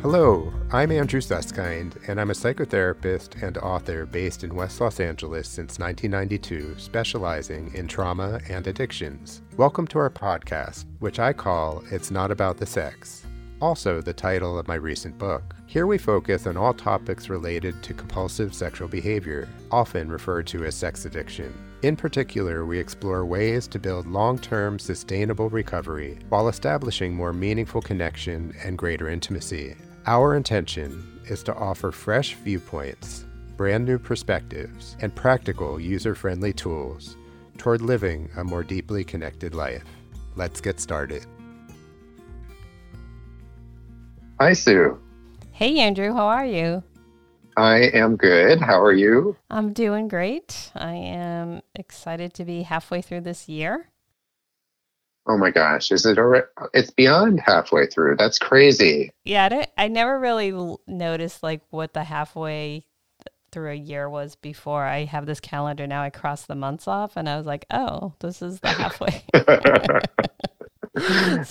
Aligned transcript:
Hello, 0.00 0.52
I'm 0.70 0.92
Andrew 0.92 1.20
Susskind, 1.20 1.98
and 2.06 2.20
I'm 2.20 2.30
a 2.30 2.34
psychotherapist 2.34 3.42
and 3.42 3.58
author 3.58 4.06
based 4.06 4.44
in 4.44 4.54
West 4.54 4.80
Los 4.80 5.00
Angeles 5.00 5.48
since 5.48 5.80
1992, 5.80 6.76
specializing 6.78 7.74
in 7.74 7.88
trauma 7.88 8.38
and 8.48 8.68
addictions. 8.68 9.42
Welcome 9.56 9.88
to 9.88 9.98
our 9.98 10.08
podcast, 10.08 10.84
which 11.00 11.18
I 11.18 11.32
call 11.32 11.82
It's 11.90 12.12
Not 12.12 12.30
About 12.30 12.58
the 12.58 12.64
Sex, 12.64 13.26
also 13.60 14.00
the 14.00 14.12
title 14.12 14.56
of 14.56 14.68
my 14.68 14.76
recent 14.76 15.18
book. 15.18 15.56
Here 15.66 15.88
we 15.88 15.98
focus 15.98 16.46
on 16.46 16.56
all 16.56 16.74
topics 16.74 17.28
related 17.28 17.82
to 17.82 17.92
compulsive 17.92 18.54
sexual 18.54 18.86
behavior, 18.86 19.48
often 19.72 20.08
referred 20.08 20.46
to 20.46 20.64
as 20.64 20.76
sex 20.76 21.06
addiction. 21.06 21.52
In 21.82 21.96
particular, 21.96 22.64
we 22.64 22.78
explore 22.78 23.26
ways 23.26 23.66
to 23.66 23.80
build 23.80 24.06
long 24.06 24.38
term 24.38 24.78
sustainable 24.78 25.50
recovery 25.50 26.20
while 26.28 26.48
establishing 26.48 27.14
more 27.14 27.32
meaningful 27.32 27.82
connection 27.82 28.54
and 28.62 28.78
greater 28.78 29.08
intimacy. 29.08 29.74
Our 30.08 30.36
intention 30.36 31.20
is 31.26 31.42
to 31.42 31.54
offer 31.54 31.92
fresh 31.92 32.32
viewpoints, 32.36 33.26
brand 33.58 33.84
new 33.84 33.98
perspectives, 33.98 34.96
and 35.02 35.14
practical 35.14 35.78
user 35.78 36.14
friendly 36.14 36.54
tools 36.54 37.18
toward 37.58 37.82
living 37.82 38.30
a 38.38 38.42
more 38.42 38.62
deeply 38.62 39.04
connected 39.04 39.54
life. 39.54 39.84
Let's 40.34 40.62
get 40.62 40.80
started. 40.80 41.26
Hi, 44.40 44.54
Sue. 44.54 44.98
Hey, 45.52 45.78
Andrew, 45.78 46.14
how 46.14 46.28
are 46.28 46.46
you? 46.46 46.82
I 47.58 47.90
am 47.92 48.16
good. 48.16 48.62
How 48.62 48.82
are 48.82 48.94
you? 48.94 49.36
I'm 49.50 49.74
doing 49.74 50.08
great. 50.08 50.72
I 50.74 50.94
am 50.94 51.60
excited 51.74 52.32
to 52.32 52.46
be 52.46 52.62
halfway 52.62 53.02
through 53.02 53.20
this 53.20 53.46
year. 53.46 53.90
Oh 55.28 55.36
my 55.36 55.50
gosh, 55.50 55.92
is 55.92 56.06
it 56.06 56.18
already? 56.18 56.46
It's 56.72 56.90
beyond 56.90 57.40
halfway 57.40 57.86
through. 57.86 58.16
That's 58.16 58.38
crazy. 58.38 59.10
Yeah, 59.24 59.48
I, 59.52 59.84
I 59.84 59.88
never 59.88 60.18
really 60.18 60.76
noticed 60.86 61.42
like 61.42 61.60
what 61.70 61.92
the 61.92 62.04
halfway 62.04 62.86
through 63.52 63.72
a 63.72 63.74
year 63.74 64.08
was 64.08 64.36
before. 64.36 64.84
I 64.84 65.04
have 65.04 65.26
this 65.26 65.40
calendar 65.40 65.86
now. 65.86 66.02
I 66.02 66.10
cross 66.10 66.46
the 66.46 66.54
months 66.54 66.88
off, 66.88 67.16
and 67.16 67.28
I 67.28 67.36
was 67.36 67.46
like, 67.46 67.66
oh, 67.70 68.14
this 68.20 68.40
is 68.40 68.60
the 68.60 68.68
halfway. 68.68 69.22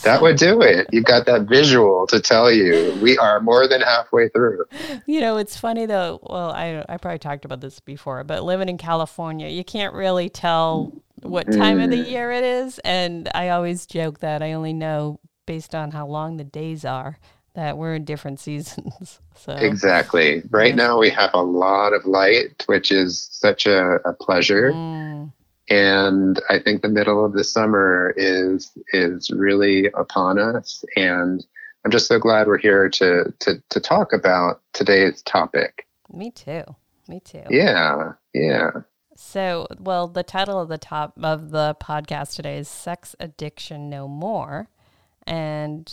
that 0.03 0.19
would 0.21 0.37
do 0.37 0.61
it. 0.61 0.87
You've 0.91 1.05
got 1.05 1.25
that 1.25 1.43
visual 1.43 2.07
to 2.07 2.19
tell 2.19 2.51
you 2.51 2.97
we 3.01 3.17
are 3.17 3.39
more 3.39 3.67
than 3.67 3.81
halfway 3.81 4.29
through. 4.29 4.65
You 5.05 5.21
know, 5.21 5.37
it's 5.37 5.57
funny 5.57 5.85
though. 5.85 6.19
Well, 6.23 6.51
I 6.51 6.83
I 6.89 6.97
probably 6.97 7.19
talked 7.19 7.45
about 7.45 7.61
this 7.61 7.79
before, 7.79 8.23
but 8.23 8.43
living 8.43 8.69
in 8.69 8.77
California, 8.77 9.47
you 9.47 9.63
can't 9.63 9.93
really 9.93 10.29
tell 10.29 10.93
what 11.21 11.51
time 11.51 11.79
mm. 11.79 11.85
of 11.85 11.89
the 11.89 11.97
mm. 12.03 12.09
year 12.09 12.31
it 12.31 12.43
is, 12.43 12.79
and 12.79 13.29
I 13.33 13.49
always 13.49 13.85
joke 13.85 14.19
that 14.19 14.41
I 14.41 14.53
only 14.53 14.73
know 14.73 15.19
based 15.45 15.73
on 15.73 15.91
how 15.91 16.05
long 16.07 16.37
the 16.37 16.43
days 16.43 16.85
are 16.85 17.17
that 17.55 17.77
we're 17.77 17.95
in 17.95 18.05
different 18.05 18.39
seasons. 18.41 19.19
so 19.35 19.53
exactly. 19.53 20.43
Right 20.49 20.69
yeah. 20.69 20.75
now 20.75 20.99
we 20.99 21.09
have 21.09 21.31
a 21.33 21.41
lot 21.41 21.93
of 21.93 22.05
light, 22.05 22.63
which 22.67 22.91
is 22.91 23.27
such 23.31 23.65
a, 23.65 23.95
a 24.05 24.13
pleasure. 24.13 24.71
Mm 24.71 25.31
and 25.69 26.41
I 26.49 26.59
think 26.59 26.81
the 26.81 26.89
middle 26.89 27.25
of 27.25 27.33
the 27.33 27.43
summer 27.43 28.13
is 28.17 28.71
is 28.93 29.29
really 29.31 29.87
upon 29.87 30.39
us, 30.39 30.83
and 30.95 31.45
I'm 31.85 31.91
just 31.91 32.07
so 32.07 32.19
glad 32.19 32.47
we're 32.47 32.57
here 32.57 32.89
to 32.89 33.33
to 33.39 33.63
to 33.69 33.79
talk 33.79 34.13
about 34.13 34.61
today's 34.73 35.21
topic. 35.21 35.87
Me 36.11 36.31
too. 36.31 36.63
Me 37.07 37.19
too. 37.19 37.43
Yeah. 37.49 38.13
Yeah. 38.33 38.71
So, 39.15 39.65
well, 39.79 40.07
the 40.07 40.23
title 40.23 40.59
of 40.59 40.69
the 40.69 40.77
top 40.77 41.13
of 41.23 41.49
the 41.49 41.75
podcast 41.81 42.35
today 42.35 42.57
is 42.59 42.67
Sex 42.67 43.15
Addiction 43.19 43.89
No 43.89 44.07
More. 44.07 44.69
And 45.25 45.91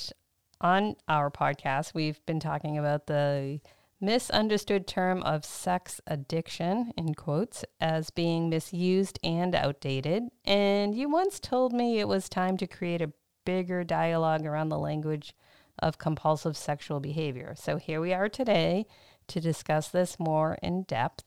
on 0.60 0.96
our 1.08 1.30
podcast, 1.30 1.94
we've 1.94 2.24
been 2.26 2.38
talking 2.38 2.76
about 2.76 3.06
the 3.06 3.60
misunderstood 4.04 4.86
term 4.86 5.22
of 5.22 5.44
sex 5.44 6.00
addiction, 6.06 6.92
in 6.96 7.14
quotes, 7.14 7.64
as 7.80 8.10
being 8.10 8.48
misused 8.48 9.18
and 9.24 9.54
outdated. 9.54 10.24
And 10.44 10.94
you 10.94 11.08
once 11.08 11.40
told 11.40 11.72
me 11.72 11.98
it 11.98 12.08
was 12.08 12.28
time 12.28 12.56
to 12.58 12.66
create 12.66 13.02
a 13.02 13.12
bigger 13.44 13.84
dialogue 13.84 14.46
around 14.46 14.68
the 14.68 14.78
language 14.78 15.34
of 15.78 15.98
compulsive 15.98 16.56
sexual 16.56 17.00
behavior. 17.00 17.54
So 17.56 17.76
here 17.76 18.00
we 18.00 18.12
are 18.12 18.28
today 18.28 18.86
to 19.28 19.40
discuss 19.40 19.88
this 19.88 20.18
more 20.18 20.58
in 20.62 20.82
depth. 20.82 21.24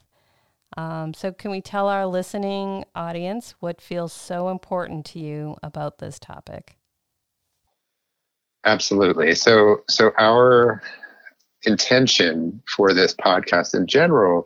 Um, 0.75 1.13
so, 1.13 1.31
can 1.31 1.51
we 1.51 1.61
tell 1.61 1.87
our 1.87 2.05
listening 2.05 2.83
audience 2.93 3.55
what 3.61 3.79
feels 3.79 4.11
so 4.11 4.49
important 4.49 5.05
to 5.07 5.19
you 5.19 5.55
about 5.63 5.99
this 5.99 6.19
topic? 6.19 6.77
Absolutely. 8.65 9.33
So, 9.33 9.83
so 9.89 10.11
our 10.17 10.81
intention 11.67 12.61
for 12.75 12.93
this 12.93 13.13
podcast 13.13 13.75
in 13.75 13.85
general 13.85 14.45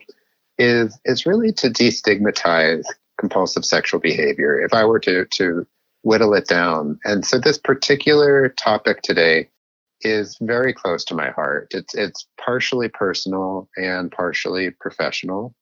is 0.58 0.98
is 1.04 1.24
really 1.24 1.52
to 1.52 1.68
destigmatize 1.70 2.84
compulsive 3.18 3.64
sexual 3.64 4.00
behavior. 4.00 4.60
If 4.60 4.74
I 4.74 4.84
were 4.84 5.00
to 5.00 5.24
to 5.24 5.66
whittle 6.02 6.34
it 6.34 6.48
down, 6.48 6.98
and 7.04 7.24
so 7.24 7.38
this 7.38 7.58
particular 7.58 8.48
topic 8.50 9.02
today 9.02 9.48
is 10.00 10.36
very 10.40 10.74
close 10.74 11.04
to 11.04 11.14
my 11.14 11.30
heart. 11.30 11.68
It's 11.70 11.94
it's 11.94 12.26
partially 12.38 12.88
personal 12.88 13.68
and 13.76 14.10
partially 14.10 14.70
professional, 14.70 15.54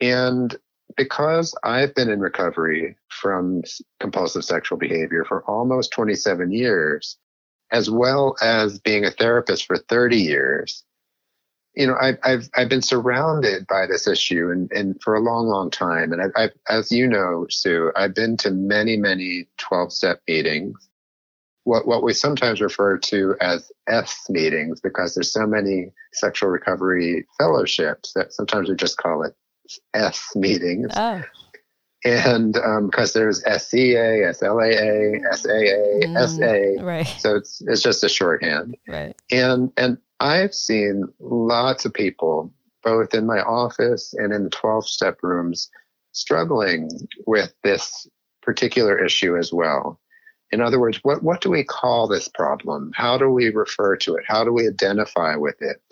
and 0.00 0.56
because 0.96 1.54
I've 1.62 1.94
been 1.94 2.10
in 2.10 2.20
recovery 2.20 2.96
from 3.08 3.62
compulsive 4.00 4.44
sexual 4.44 4.78
behavior 4.78 5.24
for 5.24 5.44
almost 5.44 5.92
27 5.92 6.50
years, 6.50 7.16
as 7.72 7.90
well 7.90 8.36
as 8.42 8.78
being 8.78 9.04
a 9.04 9.10
therapist 9.10 9.66
for 9.66 9.76
30 9.76 10.16
years, 10.16 10.84
you 11.74 11.86
know, 11.86 11.96
I've, 12.00 12.18
I've, 12.24 12.50
I've 12.56 12.68
been 12.68 12.82
surrounded 12.82 13.66
by 13.66 13.86
this 13.86 14.08
issue 14.08 14.50
and, 14.50 14.70
and 14.72 15.00
for 15.02 15.14
a 15.14 15.20
long, 15.20 15.46
long 15.46 15.70
time. 15.70 16.12
And 16.12 16.20
I've, 16.20 16.32
I've, 16.36 16.52
as 16.68 16.90
you 16.90 17.06
know, 17.06 17.46
Sue, 17.48 17.92
I've 17.94 18.14
been 18.14 18.36
to 18.38 18.50
many, 18.50 18.96
many 18.96 19.46
12 19.58 19.92
step 19.92 20.20
meetings, 20.26 20.88
what, 21.64 21.86
what 21.86 22.02
we 22.02 22.12
sometimes 22.12 22.60
refer 22.60 22.98
to 22.98 23.36
as 23.40 23.70
S 23.86 24.26
meetings, 24.28 24.80
because 24.80 25.14
there's 25.14 25.32
so 25.32 25.46
many 25.46 25.92
sexual 26.12 26.48
recovery 26.48 27.26
fellowships 27.38 28.12
that 28.14 28.32
sometimes 28.32 28.68
we 28.68 28.74
just 28.74 28.98
call 28.98 29.22
it 29.22 29.34
S 29.94 30.32
meetings. 30.34 30.90
Oh 30.96 31.22
and 32.04 32.54
because 32.90 33.14
um, 33.14 33.20
there's 33.20 33.40
SCA, 33.40 34.32
SLAA, 34.32 35.20
SAA, 35.34 36.06
mm, 36.06 36.78
SA, 36.78 36.82
right. 36.84 37.06
so 37.18 37.36
it's 37.36 37.62
it's 37.66 37.82
just 37.82 38.04
a 38.04 38.08
shorthand. 38.08 38.76
Right. 38.88 39.14
And 39.30 39.70
and 39.76 39.98
I've 40.18 40.54
seen 40.54 41.04
lots 41.18 41.84
of 41.84 41.92
people, 41.92 42.52
both 42.82 43.14
in 43.14 43.26
my 43.26 43.40
office 43.40 44.14
and 44.14 44.32
in 44.32 44.44
the 44.44 44.50
12 44.50 44.88
step 44.88 45.18
rooms, 45.22 45.70
struggling 46.12 46.90
with 47.26 47.52
this 47.64 48.06
particular 48.42 49.02
issue 49.02 49.36
as 49.36 49.52
well. 49.52 50.00
In 50.52 50.60
other 50.60 50.80
words, 50.80 50.98
what 51.02 51.22
what 51.22 51.42
do 51.42 51.50
we 51.50 51.64
call 51.64 52.08
this 52.08 52.28
problem? 52.28 52.92
How 52.94 53.18
do 53.18 53.28
we 53.28 53.50
refer 53.50 53.96
to 53.98 54.16
it? 54.16 54.24
How 54.26 54.42
do 54.42 54.52
we 54.52 54.66
identify 54.66 55.36
with 55.36 55.60
it? 55.60 55.82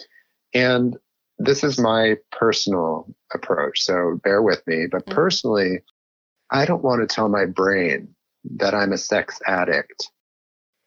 And 0.54 0.96
this 1.38 1.62
is 1.62 1.78
my 1.78 2.16
personal 2.32 3.14
approach, 3.32 3.82
so 3.82 4.18
bear 4.24 4.42
with 4.42 4.66
me. 4.66 4.86
But 4.90 5.04
mm-hmm. 5.04 5.14
personally, 5.14 5.82
I 6.50 6.64
don't 6.64 6.84
want 6.84 7.00
to 7.00 7.14
tell 7.14 7.28
my 7.28 7.44
brain 7.44 8.14
that 8.56 8.74
I'm 8.74 8.92
a 8.92 8.98
sex 8.98 9.40
addict 9.46 10.10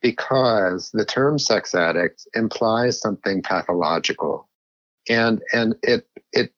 because 0.00 0.90
the 0.92 1.04
term 1.04 1.38
sex 1.38 1.74
addict 1.74 2.26
implies 2.34 3.00
something 3.00 3.42
pathological. 3.42 4.48
And 5.08 5.42
and 5.52 5.74
it 5.82 6.08
it 6.32 6.52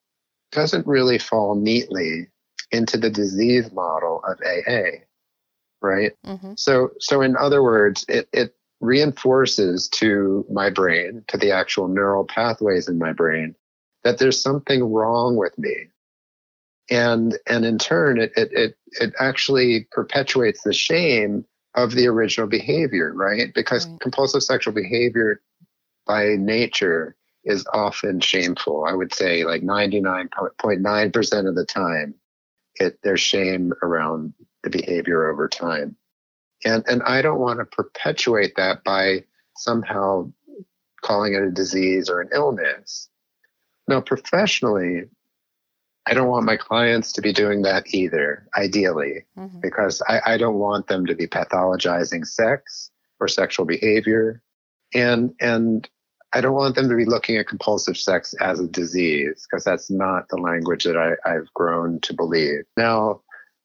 doesn't 0.51 0.87
really 0.87 1.17
fall 1.17 1.55
neatly 1.55 2.27
into 2.71 2.97
the 2.97 3.09
disease 3.09 3.71
model 3.71 4.21
of 4.23 4.39
AA 4.45 5.05
right? 5.85 6.13
Mm-hmm. 6.25 6.53
so 6.55 6.89
so 6.99 7.21
in 7.21 7.37
other 7.37 7.61
words 7.61 8.05
it 8.07 8.27
it 8.33 8.55
reinforces 8.81 9.87
to 9.89 10.45
my 10.51 10.69
brain 10.69 11.23
to 11.27 11.37
the 11.37 11.51
actual 11.51 11.87
neural 11.87 12.25
pathways 12.25 12.89
in 12.89 12.97
my 12.97 13.13
brain 13.13 13.55
that 14.03 14.17
there's 14.17 14.41
something 14.41 14.83
wrong 14.83 15.37
with 15.37 15.57
me 15.57 15.87
and 16.89 17.37
and 17.47 17.65
in 17.65 17.77
turn 17.77 18.19
it 18.19 18.31
it 18.35 18.51
it, 18.51 18.77
it 19.01 19.13
actually 19.19 19.87
perpetuates 19.91 20.63
the 20.63 20.73
shame 20.73 21.45
of 21.75 21.91
the 21.91 22.07
original 22.07 22.47
behavior 22.47 23.11
right? 23.13 23.53
Because 23.53 23.87
right. 23.87 23.99
compulsive 23.99 24.43
sexual 24.43 24.73
behavior 24.73 25.41
by 26.05 26.35
nature 26.37 27.15
is 27.43 27.65
often 27.73 28.19
shameful. 28.19 28.85
I 28.87 28.93
would 28.93 29.13
say 29.13 29.43
like 29.43 29.61
99.9% 29.61 31.47
of 31.47 31.55
the 31.55 31.65
time 31.65 32.15
it 32.75 32.99
there's 33.03 33.21
shame 33.21 33.73
around 33.83 34.33
the 34.63 34.69
behavior 34.69 35.29
over 35.29 35.47
time. 35.47 35.95
And 36.63 36.83
and 36.87 37.03
i 37.03 37.21
don't 37.21 37.39
want 37.39 37.59
to 37.59 37.65
perpetuate 37.65 38.55
that 38.55 38.83
by 38.83 39.23
somehow 39.57 40.31
calling 41.01 41.33
it 41.33 41.43
a 41.43 41.51
disease 41.51 42.09
or 42.09 42.21
an 42.21 42.29
illness. 42.33 43.09
Now 43.87 44.01
professionally 44.01 45.03
I 46.07 46.13
don't 46.13 46.27
want 46.27 46.45
my 46.45 46.57
clients 46.57 47.11
to 47.13 47.21
be 47.21 47.33
doing 47.33 47.63
that 47.63 47.93
either, 47.93 48.47
ideally, 48.55 49.25
mm-hmm. 49.37 49.59
because 49.59 50.01
I, 50.07 50.21
I 50.25 50.37
don't 50.37 50.59
want 50.59 50.87
them 50.87 51.05
to 51.07 51.15
be 51.15 51.27
pathologizing 51.27 52.27
sex 52.27 52.91
or 53.19 53.27
sexual 53.27 53.65
behavior. 53.65 54.41
And, 54.93 55.33
and 55.41 55.89
I 56.31 56.41
don't 56.41 56.53
want 56.53 56.75
them 56.75 56.89
to 56.89 56.95
be 56.95 57.05
looking 57.05 57.37
at 57.37 57.47
compulsive 57.47 57.97
sex 57.97 58.33
as 58.39 58.59
a 58.59 58.67
disease 58.67 59.47
because 59.49 59.63
that's 59.63 59.89
not 59.89 60.27
the 60.29 60.37
language 60.37 60.83
that 60.83 60.97
I, 60.97 61.13
I've 61.29 61.51
grown 61.53 61.99
to 62.01 62.13
believe. 62.13 62.65
Now, 62.77 63.21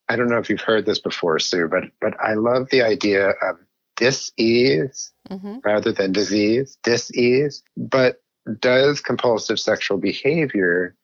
I 0.08 0.16
don't 0.16 0.28
know 0.28 0.38
if 0.38 0.48
you've 0.48 0.60
heard 0.60 0.86
this 0.86 0.98
before, 0.98 1.38
Sue, 1.38 1.68
but 1.68 1.84
but 2.00 2.14
I 2.20 2.34
love 2.34 2.68
the 2.70 2.82
idea 2.82 3.30
of 3.42 3.56
dis-ease 3.96 5.12
mm-hmm. 5.28 5.58
rather 5.62 5.92
than 5.92 6.10
disease, 6.10 6.78
dis-ease. 6.82 7.62
But 7.76 8.22
does 8.58 9.00
compulsive 9.00 9.60
sexual 9.60 9.98
behavior 9.98 10.96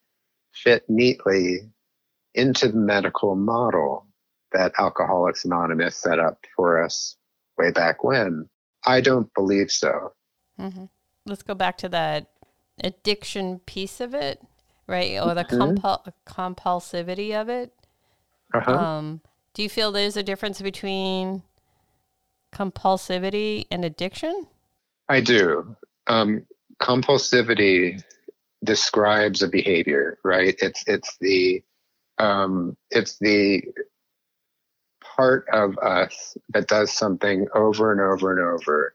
fit 0.63 0.85
neatly 0.89 1.61
into 2.35 2.69
the 2.69 2.79
medical 2.79 3.35
model 3.35 4.07
that 4.53 4.73
Alcoholics 4.79 5.45
Anonymous 5.45 5.97
set 5.97 6.19
up 6.19 6.39
for 6.55 6.83
us 6.83 7.17
way 7.59 7.71
back 7.71 8.05
when? 8.05 8.49
I 8.87 9.01
don't 9.01 9.33
believe 9.35 9.71
so. 9.71 10.13
Mm-hmm. 10.61 10.85
Let's 11.25 11.43
go 11.43 11.55
back 11.55 11.79
to 11.79 11.89
that 11.91 12.29
addiction 12.83 13.59
piece 13.61 14.01
of 14.01 14.15
it, 14.15 14.41
right? 14.87 15.19
Or 15.21 15.35
the 15.35 15.45
mm-hmm. 15.45 15.61
compul- 15.61 16.13
compulsivity 16.27 17.39
of 17.41 17.49
it. 17.49 17.73
Uh-huh. 18.55 18.73
Um, 18.73 19.21
do 19.55 19.63
you 19.63 19.69
feel 19.69 19.91
there's 19.91 20.17
a 20.17 20.23
difference 20.23 20.61
between 20.61 21.43
compulsivity 22.55 23.67
and 23.71 23.85
addiction? 23.85 24.47
I 25.09 25.21
do. 25.21 25.77
Um, 26.07 26.47
compulsivity 26.81 28.03
describes 28.67 29.43
a 29.43 29.49
behavior, 29.49 30.19
right? 30.25 30.55
It's 30.59 30.85
it's 30.87 31.17
the 31.21 31.63
um, 32.19 32.77
it's 32.91 33.19
the 33.19 33.63
part 35.01 35.47
of 35.53 35.79
us 35.79 36.37
that 36.51 36.69
does 36.69 36.93
something 36.93 37.47
over 37.55 37.93
and 37.93 38.01
over 38.01 38.33
and 38.33 38.41
over 38.41 38.95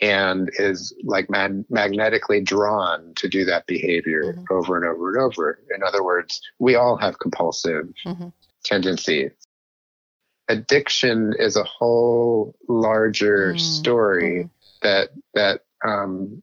and 0.00 0.50
is 0.58 0.92
like 1.04 1.30
mag- 1.30 1.64
magnetically 1.70 2.40
drawn 2.40 3.14
to 3.14 3.28
do 3.28 3.44
that 3.44 3.66
behavior 3.66 4.34
mm-hmm. 4.34 4.44
over 4.50 4.76
and 4.76 4.84
over 4.84 5.14
and 5.14 5.22
over. 5.22 5.60
In 5.74 5.82
other 5.84 6.02
words, 6.02 6.40
we 6.58 6.74
all 6.74 6.96
have 6.96 7.20
compulsive 7.20 7.88
mm-hmm. 8.04 8.28
tendencies. 8.64 9.30
Addiction 10.48 11.34
is 11.38 11.56
a 11.56 11.62
whole 11.62 12.56
larger 12.68 13.50
mm-hmm. 13.50 13.58
story 13.58 14.50
that 14.82 15.10
that 15.34 15.60
um, 15.84 16.42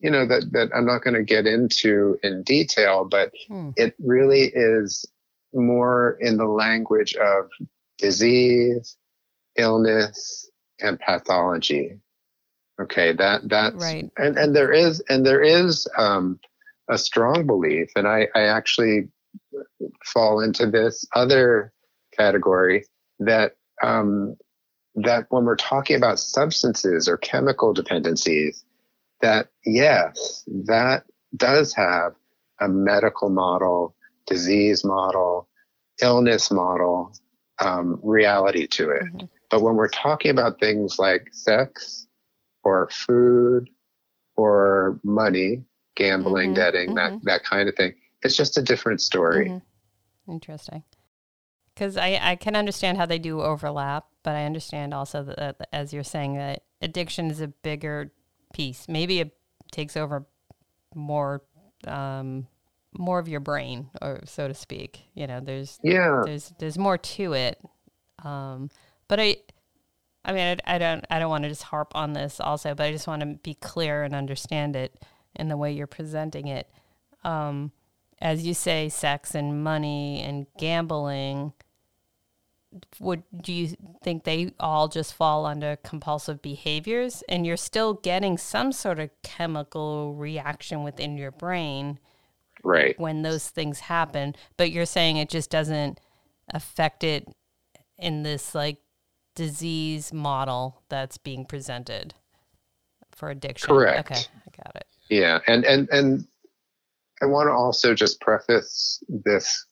you 0.00 0.10
know 0.10 0.26
that 0.26 0.52
that 0.52 0.70
I'm 0.74 0.86
not 0.86 1.02
going 1.02 1.14
to 1.14 1.22
get 1.22 1.46
into 1.46 2.18
in 2.22 2.42
detail, 2.42 3.04
but 3.04 3.32
hmm. 3.48 3.70
it 3.76 3.94
really 3.98 4.50
is 4.54 5.04
more 5.54 6.18
in 6.20 6.36
the 6.36 6.46
language 6.46 7.14
of 7.14 7.48
disease, 7.98 8.96
illness, 9.56 10.50
and 10.80 11.00
pathology. 11.00 11.98
Okay, 12.80 13.12
that 13.12 13.48
that's 13.48 13.76
right. 13.76 14.10
And 14.18 14.36
and 14.36 14.54
there 14.54 14.72
is 14.72 15.00
and 15.08 15.24
there 15.24 15.42
is 15.42 15.88
um, 15.96 16.38
a 16.90 16.98
strong 16.98 17.46
belief, 17.46 17.88
and 17.96 18.06
I 18.06 18.28
I 18.34 18.42
actually 18.42 19.08
fall 20.04 20.40
into 20.40 20.70
this 20.70 21.06
other 21.14 21.72
category 22.16 22.84
that 23.18 23.56
um, 23.82 24.36
that 24.94 25.26
when 25.30 25.44
we're 25.44 25.56
talking 25.56 25.96
about 25.96 26.18
substances 26.18 27.08
or 27.08 27.16
chemical 27.16 27.72
dependencies, 27.72 28.64
that 29.20 29.48
yes, 29.64 30.44
that 30.64 31.04
does 31.36 31.74
have 31.74 32.12
a 32.60 32.68
medical 32.68 33.28
model, 33.28 33.94
disease 34.26 34.84
model, 34.84 35.48
illness 36.00 36.50
model, 36.50 37.12
um, 37.58 37.98
reality 38.02 38.66
to 38.66 38.90
it. 38.90 39.02
Mm-hmm. 39.04 39.26
But 39.50 39.62
when 39.62 39.76
we're 39.76 39.88
talking 39.88 40.30
about 40.30 40.60
things 40.60 40.98
like 40.98 41.28
sex 41.32 42.06
or 42.64 42.88
food 42.90 43.70
or 44.36 45.00
money, 45.04 45.64
gambling, 45.94 46.48
mm-hmm. 46.48 46.54
betting, 46.54 46.88
mm-hmm. 46.88 47.14
that 47.14 47.24
that 47.24 47.44
kind 47.44 47.68
of 47.68 47.74
thing, 47.74 47.94
it's 48.22 48.36
just 48.36 48.58
a 48.58 48.62
different 48.62 49.00
story. 49.00 49.48
Mm-hmm. 49.48 50.32
Interesting. 50.32 50.82
Because 51.74 51.96
I, 51.96 52.18
I 52.22 52.36
can 52.36 52.56
understand 52.56 52.96
how 52.96 53.06
they 53.06 53.18
do 53.18 53.42
overlap, 53.42 54.06
but 54.22 54.34
I 54.34 54.46
understand 54.46 54.94
also 54.94 55.22
that, 55.24 55.68
as 55.72 55.92
you're 55.92 56.04
saying, 56.04 56.34
that 56.36 56.64
addiction 56.80 57.30
is 57.30 57.40
a 57.42 57.48
bigger 57.48 58.12
piece. 58.56 58.88
Maybe 58.88 59.20
it 59.20 59.36
takes 59.70 59.96
over 59.96 60.26
more 60.94 61.42
um, 61.86 62.46
more 62.98 63.18
of 63.18 63.28
your 63.28 63.40
brain, 63.40 63.90
or 64.00 64.20
so 64.24 64.48
to 64.48 64.54
speak. 64.54 65.02
You 65.14 65.26
know, 65.26 65.40
there's 65.40 65.78
yeah, 65.82 66.22
there's 66.24 66.52
there's 66.58 66.78
more 66.78 66.96
to 66.96 67.34
it. 67.34 67.60
Um, 68.24 68.70
but 69.08 69.20
I, 69.20 69.36
I 70.24 70.32
mean, 70.32 70.58
I, 70.66 70.76
I 70.76 70.78
don't 70.78 71.04
I 71.10 71.18
don't 71.18 71.28
want 71.28 71.44
to 71.44 71.50
just 71.50 71.64
harp 71.64 71.92
on 71.94 72.14
this 72.14 72.40
also, 72.40 72.74
but 72.74 72.86
I 72.86 72.92
just 72.92 73.06
want 73.06 73.20
to 73.20 73.38
be 73.42 73.54
clear 73.54 74.02
and 74.02 74.14
understand 74.14 74.74
it 74.74 74.98
in 75.34 75.48
the 75.48 75.56
way 75.56 75.72
you're 75.72 75.86
presenting 75.86 76.48
it. 76.48 76.70
Um, 77.24 77.72
as 78.20 78.46
you 78.46 78.54
say, 78.54 78.88
sex 78.88 79.34
and 79.34 79.62
money 79.62 80.22
and 80.22 80.46
gambling. 80.58 81.52
Would 83.00 83.22
do 83.42 83.52
you 83.52 83.76
think 84.02 84.24
they 84.24 84.52
all 84.60 84.88
just 84.88 85.14
fall 85.14 85.46
under 85.46 85.76
compulsive 85.76 86.42
behaviors, 86.42 87.22
and 87.28 87.46
you're 87.46 87.56
still 87.56 87.94
getting 87.94 88.38
some 88.38 88.72
sort 88.72 88.98
of 88.98 89.10
chemical 89.22 90.14
reaction 90.14 90.82
within 90.82 91.16
your 91.16 91.30
brain? 91.30 91.98
right. 92.66 92.98
when 92.98 93.22
those 93.22 93.48
things 93.48 93.80
happen 93.80 94.34
but 94.56 94.70
you're 94.70 94.86
saying 94.86 95.16
it 95.16 95.28
just 95.28 95.50
doesn't 95.50 96.00
affect 96.52 97.04
it 97.04 97.28
in 97.98 98.22
this 98.22 98.54
like 98.54 98.78
disease 99.34 100.12
model 100.12 100.82
that's 100.88 101.18
being 101.18 101.44
presented 101.44 102.14
for 103.14 103.30
addiction? 103.30 103.68
Correct. 103.68 104.10
Okay 104.10 104.20
i 104.20 104.62
got 104.62 104.76
it. 104.76 104.86
Yeah 105.08 105.38
and 105.46 105.64
and 105.64 105.88
and 105.90 106.26
i 107.22 107.26
want 107.26 107.48
to 107.48 107.52
also 107.52 107.94
just 107.94 108.20
preface 108.20 109.02
this 109.08 109.66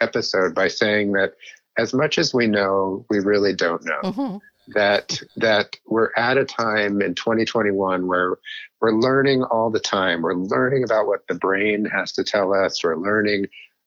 episode 0.00 0.54
by 0.54 0.68
saying 0.68 1.12
that 1.12 1.32
as 1.78 1.94
much 1.94 2.18
as 2.18 2.34
we 2.34 2.46
know 2.46 3.06
we 3.08 3.20
really 3.20 3.54
don't 3.54 3.84
know 3.84 4.00
mm-hmm 4.02 4.36
that 4.74 5.20
that 5.36 5.76
we're 5.86 6.10
at 6.16 6.38
a 6.38 6.44
time 6.44 7.00
in 7.00 7.14
2021 7.14 8.06
where 8.06 8.36
we're 8.80 8.92
learning 8.92 9.42
all 9.44 9.70
the 9.70 9.80
time. 9.80 10.22
We're 10.22 10.34
learning 10.34 10.84
about 10.84 11.06
what 11.06 11.26
the 11.28 11.34
brain 11.34 11.84
has 11.86 12.12
to 12.12 12.24
tell 12.24 12.54
us. 12.54 12.82
We're 12.82 12.96
learning 12.96 13.46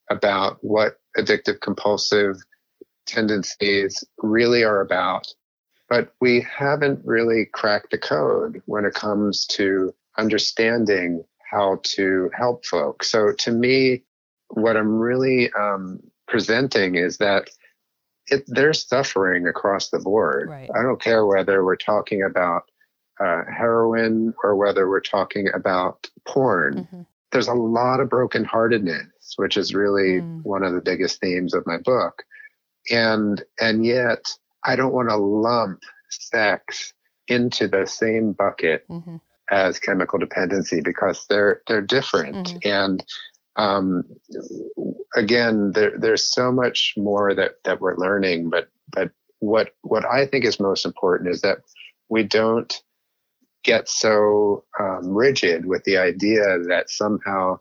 about 0.10 0.58
what 0.62 1.00
addictive 1.18 1.62
compulsive 1.62 2.38
tendencies 3.06 4.04
really 4.22 4.64
are 4.64 4.82
about. 4.82 5.28
But 5.90 6.14
we 6.22 6.42
haven't 6.42 7.02
really 7.06 7.46
cracked 7.54 7.92
the 7.92 7.98
code 7.98 8.62
when 8.66 8.86
it 8.86 8.94
comes 8.94 9.46
to 9.48 9.94
understanding 10.18 11.24
how 11.50 11.80
to 11.83 12.30
help 12.33 12.66
folks. 12.66 13.10
So 13.10 13.33
to 13.33 13.52
me, 13.52 14.04
what 14.50 14.78
I'm 14.78 14.98
really 14.98 15.52
um, 15.54 16.00
presenting 16.28 16.95
is 16.95 17.18
that 17.18 17.50
it, 18.31 18.44
they're 18.47 18.73
suffering 18.73 19.47
across 19.47 19.90
the 19.90 20.00
board. 20.00 20.50
Right. 20.50 20.69
I 20.73 20.81
don't 20.81 21.02
care 21.02 21.26
whether 21.26 21.64
we're 21.64 21.76
talking 21.76 22.23
about 22.23 22.64
uh, 23.19 23.44
heroin 23.45 24.33
or 24.44 24.56
whether 24.56 24.90
we're 24.90 25.02
talking 25.02 25.50
about 25.54 26.09
porn. 26.28 26.76
Mm-hmm. 26.76 27.02
There's 27.31 27.47
a 27.47 27.54
lot 27.54 28.00
of 28.00 28.09
brokenheartedness, 28.09 29.38
which 29.38 29.57
is 29.57 29.73
really 29.73 30.21
mm. 30.21 30.44
one 30.44 30.64
of 30.64 30.73
the 30.73 30.81
biggest 30.81 31.21
themes 31.21 31.54
of 31.54 31.68
my 31.68 31.78
book. 31.78 32.23
And 32.90 33.44
and 33.59 33.85
yet 33.85 34.33
I 34.66 34.76
don't 34.76 34.94
want 34.94 35.09
to 35.09 35.18
lump 35.18 35.81
sex 36.09 36.94
into 37.28 37.68
the 37.68 37.85
same 37.85 38.33
bucket 38.33 38.88
mm-hmm. 38.90 39.18
as 39.50 39.80
chemical 39.80 40.19
dependency 40.19 40.81
because 40.81 41.26
they're 41.30 41.61
they're 41.68 41.81
different. 41.81 42.47
Mm-hmm. 42.47 42.69
And 42.69 43.04
um, 43.56 44.04
again, 45.16 45.72
there, 45.74 45.98
there's 45.98 46.24
so 46.24 46.52
much 46.52 46.94
more 46.98 47.34
that, 47.34 47.64
that 47.64 47.81
we're 47.81 47.98
learning, 47.98 48.50
but, 48.50 48.70
but 48.92 49.12
what, 49.40 49.76
what 49.81 50.06
I 50.06 50.26
think 50.26 50.46
is 50.46 50.60
most 50.60 50.86
important 50.86 51.30
is 51.30 51.42
that 51.42 51.60
we 52.10 52.24
don't 52.24 52.74
get 53.64 53.88
so 53.88 54.64
um, 54.80 55.08
rigid 55.10 55.66
with 55.66 55.84
the 55.84 55.98
idea 55.98 56.60
that 56.68 56.90
somehow 56.90 57.60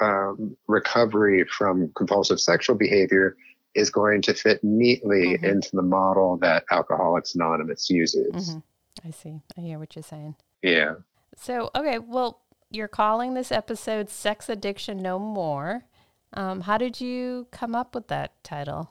um, 0.00 0.56
recovery 0.66 1.44
from 1.44 1.90
compulsive 1.96 2.40
sexual 2.40 2.76
behavior 2.76 3.36
is 3.74 3.90
going 3.90 4.22
to 4.22 4.34
fit 4.34 4.62
neatly 4.62 5.34
mm-hmm. 5.34 5.44
into 5.44 5.70
the 5.72 5.82
model 5.82 6.38
that 6.38 6.64
Alcoholics 6.70 7.34
Anonymous 7.34 7.90
uses. 7.90 8.50
Mm-hmm. 8.50 9.08
I 9.08 9.10
see. 9.10 9.40
I 9.56 9.60
hear 9.60 9.78
what 9.78 9.94
you're 9.94 10.02
saying. 10.02 10.34
Yeah. 10.62 10.94
So, 11.36 11.70
okay, 11.74 11.98
well, 11.98 12.40
you're 12.70 12.88
calling 12.88 13.34
this 13.34 13.52
episode 13.52 14.10
Sex 14.10 14.48
Addiction 14.48 14.98
No 14.98 15.18
More. 15.18 15.84
Um, 16.32 16.60
how 16.62 16.78
did 16.78 17.00
you 17.00 17.46
come 17.50 17.74
up 17.74 17.94
with 17.94 18.08
that 18.08 18.32
title? 18.42 18.90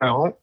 Well, 0.00 0.38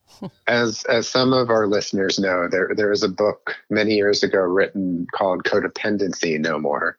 as 0.48 0.84
as 0.86 1.08
some 1.08 1.34
of 1.34 1.50
our 1.50 1.68
listeners 1.68 2.20
know, 2.20 2.48
there 2.50 2.72
there 2.76 2.90
was 2.90 3.04
a 3.04 3.10
book 3.10 3.56
many 3.70 3.96
years 3.96 4.24
ago 4.24 4.40
written 4.40 5.08
called 5.14 5.44
Codependency 5.44 6.40
No 6.40 6.60
More, 6.60 6.98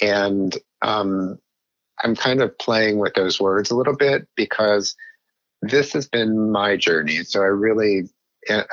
and 0.00 0.56
um, 0.82 1.38
I'm 2.02 2.16
kind 2.16 2.42
of 2.42 2.56
playing 2.58 2.98
with 2.98 3.14
those 3.14 3.40
words 3.40 3.70
a 3.70 3.76
little 3.76 3.96
bit 3.96 4.26
because 4.36 4.96
this 5.62 5.92
has 5.92 6.08
been 6.08 6.50
my 6.50 6.76
journey. 6.76 7.22
So 7.24 7.42
I 7.42 7.46
really 7.46 8.08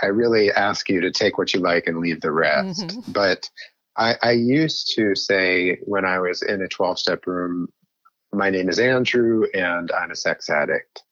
I 0.02 0.08
really 0.08 0.52
ask 0.52 0.88
you 0.90 1.02
to 1.02 1.12
take 1.12 1.38
what 1.38 1.54
you 1.54 1.60
like 1.60 1.88
and 1.88 2.00
leave 2.00 2.22
the 2.22 2.32
rest. 2.32 2.88
Mm-hmm. 2.88 3.12
But 3.12 3.50
I, 3.98 4.16
I 4.22 4.32
used 4.32 4.94
to 4.96 5.16
say 5.16 5.78
when 5.84 6.06
I 6.06 6.20
was 6.20 6.44
in 6.44 6.62
a 6.62 6.68
12 6.68 7.00
step 7.00 7.26
room, 7.26 7.68
my 8.32 8.50
name 8.50 8.70
is 8.70 8.80
Andrew 8.80 9.46
and 9.54 9.92
I'm 9.92 10.12
a 10.12 10.16
sex 10.16 10.50
addict. 10.50 11.04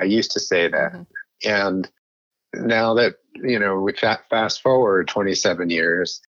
I 0.00 0.04
used 0.04 0.32
to 0.32 0.40
say 0.40 0.68
that. 0.68 0.92
Mm-hmm. 0.92 1.02
And 1.44 1.90
now 2.54 2.94
that, 2.94 3.16
you 3.34 3.58
know, 3.58 3.80
we 3.80 3.92
fast 3.92 4.62
forward 4.62 5.08
27 5.08 5.68
years, 5.70 6.20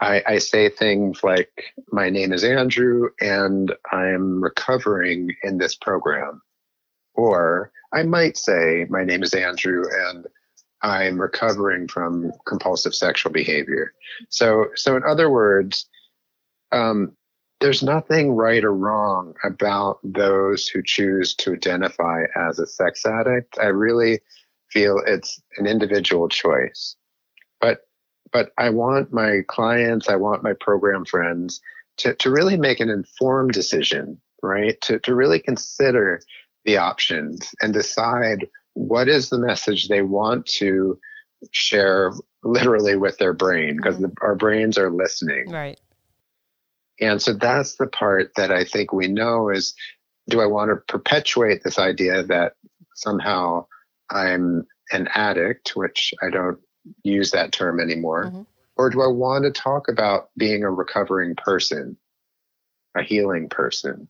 I, 0.00 0.22
I, 0.26 0.38
say 0.38 0.68
things 0.68 1.24
like, 1.24 1.72
my 1.90 2.10
name 2.10 2.32
is 2.34 2.44
Andrew 2.44 3.08
and 3.20 3.74
I'm 3.90 4.42
recovering 4.42 5.34
in 5.42 5.56
this 5.56 5.74
program. 5.74 6.42
Or 7.14 7.72
I 7.94 8.02
might 8.02 8.36
say, 8.36 8.86
my 8.90 9.04
name 9.04 9.22
is 9.22 9.32
Andrew 9.32 9.84
and 10.08 10.26
I'm 10.82 11.20
recovering 11.20 11.88
from 11.88 12.32
compulsive 12.46 12.94
sexual 12.94 13.32
behavior. 13.32 13.92
So, 14.28 14.66
so 14.74 14.96
in 14.96 15.02
other 15.04 15.30
words, 15.30 15.88
um, 16.72 17.16
there's 17.60 17.82
nothing 17.82 18.32
right 18.32 18.62
or 18.62 18.74
wrong 18.74 19.34
about 19.42 19.98
those 20.04 20.68
who 20.68 20.82
choose 20.82 21.34
to 21.36 21.54
identify 21.54 22.24
as 22.36 22.58
a 22.58 22.66
sex 22.66 23.06
addict. 23.06 23.58
I 23.60 23.66
really 23.66 24.20
feel 24.70 25.00
it's 25.06 25.40
an 25.56 25.66
individual 25.66 26.28
choice. 26.28 26.96
But 27.60 27.80
but 28.32 28.50
I 28.58 28.70
want 28.70 29.12
my 29.12 29.40
clients, 29.48 30.08
I 30.08 30.16
want 30.16 30.42
my 30.42 30.52
program 30.60 31.04
friends 31.04 31.60
to, 31.98 32.14
to 32.14 32.30
really 32.30 32.56
make 32.58 32.80
an 32.80 32.90
informed 32.90 33.52
decision, 33.52 34.20
right? 34.42 34.78
To 34.82 34.98
to 35.00 35.14
really 35.14 35.38
consider 35.40 36.20
the 36.64 36.76
options 36.76 37.54
and 37.62 37.72
decide 37.72 38.48
what 38.76 39.08
is 39.08 39.30
the 39.30 39.38
message 39.38 39.88
they 39.88 40.02
want 40.02 40.44
to 40.44 40.98
share 41.50 42.12
literally 42.44 42.94
with 42.94 43.16
their 43.16 43.32
brain 43.32 43.76
because 43.76 43.96
mm-hmm. 43.96 44.12
our 44.20 44.34
brains 44.34 44.76
are 44.76 44.90
listening. 44.90 45.50
Right. 45.50 45.80
And 47.00 47.20
so 47.20 47.32
that's 47.32 47.76
the 47.76 47.86
part 47.86 48.32
that 48.36 48.52
I 48.52 48.64
think 48.64 48.92
we 48.92 49.08
know 49.08 49.48
is 49.48 49.74
do 50.28 50.42
I 50.42 50.46
want 50.46 50.70
to 50.70 50.76
perpetuate 50.92 51.62
this 51.64 51.78
idea 51.78 52.22
that 52.24 52.52
somehow 52.94 53.66
I'm 54.10 54.66
an 54.92 55.08
addict, 55.14 55.74
which 55.74 56.12
I 56.22 56.28
don't 56.28 56.58
use 57.02 57.30
that 57.30 57.52
term 57.52 57.80
anymore? 57.80 58.26
Mm-hmm. 58.26 58.42
Or 58.76 58.90
do 58.90 59.00
I 59.00 59.06
want 59.06 59.44
to 59.44 59.50
talk 59.50 59.88
about 59.88 60.28
being 60.36 60.64
a 60.64 60.70
recovering 60.70 61.34
person, 61.34 61.96
a 62.94 63.02
healing 63.02 63.48
person? 63.48 64.08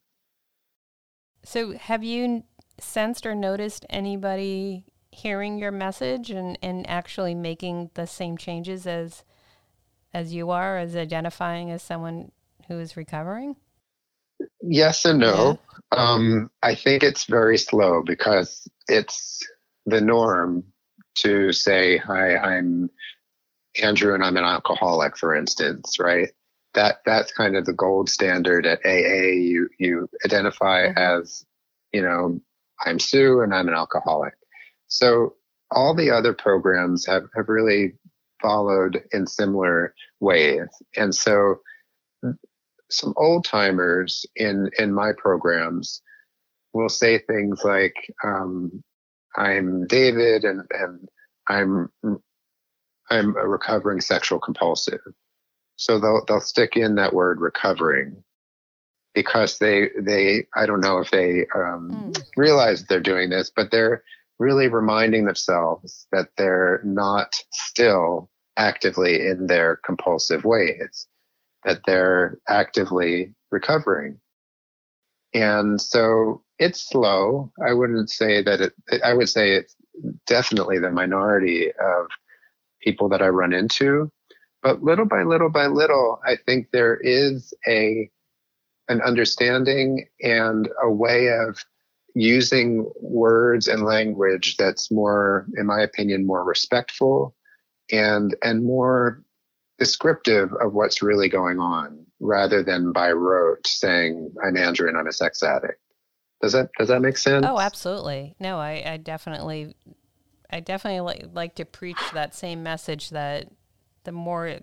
So, 1.45 1.73
have 1.75 2.03
you 2.03 2.43
sensed 2.79 3.27
or 3.27 3.35
noticed 3.35 3.87
anybody 3.91 4.85
hearing 5.11 5.59
your 5.59 5.73
message 5.73 6.31
and, 6.31 6.59
and 6.63 6.89
actually 6.89 7.35
making 7.35 7.91
the 7.95 8.07
same 8.07 8.37
changes 8.37 8.87
as 8.87 9.25
as 10.13 10.33
you 10.33 10.51
are, 10.51 10.79
as 10.79 10.97
identifying 10.97 11.71
as 11.71 11.83
someone 11.83 12.33
who 12.69 12.79
is 12.79 12.97
recovering? 12.97 13.57
Yes 14.63 15.05
and 15.05 15.21
no. 15.21 15.59
Yeah. 15.93 15.99
Um, 15.99 16.51
I 16.63 16.75
think 16.75 17.03
it's 17.03 17.25
very 17.25 17.59
slow 17.59 18.03
because 18.05 18.67
it's 18.89 19.47
the 19.85 20.01
norm 20.01 20.65
to 21.17 21.53
say, 21.53 21.99
"Hi, 21.99 22.37
I'm 22.37 22.91
Andrew, 23.83 24.15
and 24.15 24.25
I'm 24.25 24.37
an 24.37 24.45
alcoholic," 24.45 25.17
for 25.17 25.35
instance, 25.35 25.99
right? 25.99 26.31
That 26.75 27.01
that's 27.07 27.33
kind 27.33 27.57
of 27.57 27.65
the 27.65 27.73
gold 27.73 28.11
standard 28.11 28.67
at 28.67 28.81
AA. 28.85 29.33
You 29.33 29.69
you 29.79 30.09
identify 30.25 30.89
mm-hmm. 30.89 30.99
as, 30.99 31.45
you 31.93 32.03
know, 32.03 32.41
I'm 32.85 32.99
Sue, 32.99 33.41
and 33.41 33.55
I'm 33.55 33.69
an 33.69 33.75
alcoholic. 33.75 34.35
So 34.89 35.35
all 35.71 35.95
the 35.95 36.11
other 36.11 36.33
programs 36.35 37.07
have 37.07 37.25
have 37.35 37.49
really 37.49 37.95
followed 38.43 39.03
in 39.13 39.27
similar 39.27 39.95
ways, 40.21 40.69
and 40.97 41.15
so 41.15 41.57
some 42.91 43.15
old 43.17 43.45
timers 43.45 44.27
in 44.37 44.71
in 44.79 44.93
my 44.95 45.13
programs 45.17 46.03
will 46.73 46.89
say 46.89 47.19
things 47.19 47.63
like 47.65 47.95
um, 48.25 48.83
i'm 49.37 49.87
david 49.87 50.45
and 50.45 50.63
and 50.71 51.09
i'm 51.49 51.91
i'm 53.11 53.37
a 53.37 53.47
recovering 53.49 54.01
sexual 54.01 54.39
compulsive. 54.39 55.01
So 55.77 55.99
they'll 55.99 56.25
they'll 56.27 56.41
stick 56.41 56.77
in 56.77 56.97
that 56.97 57.13
word 57.13 57.41
recovering 57.41 58.23
because 59.17 59.59
they 59.59 59.89
they 60.01 60.47
i 60.55 60.65
don't 60.65 60.81
know 60.81 60.99
if 60.99 61.11
they 61.11 61.45
um, 61.57 61.91
mm. 61.91 62.25
realize 62.37 62.85
they're 62.85 63.01
doing 63.01 63.31
this 63.31 63.51
but 63.57 63.73
they're 63.73 64.05
really 64.39 64.69
reminding 64.69 65.25
themselves 65.25 66.07
that 66.13 66.29
they're 66.37 66.81
not 66.85 67.35
still 67.51 68.31
actively 68.57 69.27
in 69.27 69.47
their 69.47 69.77
compulsive 69.85 70.45
ways 70.45 71.09
that 71.65 71.81
they're 71.85 72.39
actively 72.49 73.35
recovering. 73.51 74.19
And 75.35 75.81
so 75.81 76.43
it's 76.59 76.89
slow. 76.89 77.53
I 77.67 77.73
wouldn't 77.73 78.09
say 78.09 78.43
that 78.43 78.61
it, 78.61 78.73
I 79.05 79.13
would 79.13 79.29
say 79.29 79.53
it's 79.53 79.75
definitely 80.27 80.79
the 80.79 80.91
minority 80.91 81.69
of 81.71 82.07
people 82.81 83.09
that 83.11 83.21
I 83.21 83.29
run 83.29 83.53
into. 83.53 84.11
But 84.63 84.83
little 84.83 85.05
by 85.05 85.23
little 85.25 85.51
by 85.51 85.67
little, 85.67 86.21
I 86.25 86.37
think 86.47 86.69
there 86.73 86.97
is 86.97 87.53
a, 87.69 88.11
an 88.89 89.01
understanding 89.03 90.07
and 90.23 90.69
a 90.83 90.91
way 90.91 91.29
of 91.29 91.65
using 92.15 92.91
words 93.01 93.69
and 93.69 93.83
language 93.85 94.57
that's 94.57 94.91
more, 94.91 95.47
in 95.57 95.67
my 95.67 95.81
opinion, 95.81 96.27
more 96.27 96.45
respectful 96.45 97.35
and, 97.93 98.35
and 98.43 98.65
more 98.65 99.23
descriptive 99.79 100.51
of 100.61 100.73
what's 100.73 101.03
really 101.03 101.29
going 101.29 101.59
on 101.59 102.07
rather 102.21 102.63
than 102.63 102.93
by 102.93 103.13
rote 103.13 103.67
saying 103.67 104.33
I'm 104.43 104.57
Andrew 104.57 104.89
and 104.89 104.97
I'm 104.97 105.07
a 105.07 105.13
sex 105.13 105.43
addict. 105.43 105.81
Does 106.41 106.53
that 106.53 106.71
does 106.79 106.89
that 106.89 107.01
make 107.01 107.19
sense? 107.19 107.47
Oh, 107.49 107.59
absolutely. 107.59 108.35
No, 108.39 108.59
I, 108.59 108.83
I 108.87 108.97
definitely 108.99 109.75
I 110.51 110.61
definitely 110.61 111.01
like, 111.01 111.25
like 111.35 111.55
to 111.57 111.65
preach 111.65 111.99
that 112.15 112.35
same 112.35 112.63
message 112.63 113.11
that 113.11 113.49
the 114.05 114.13
more 114.13 114.61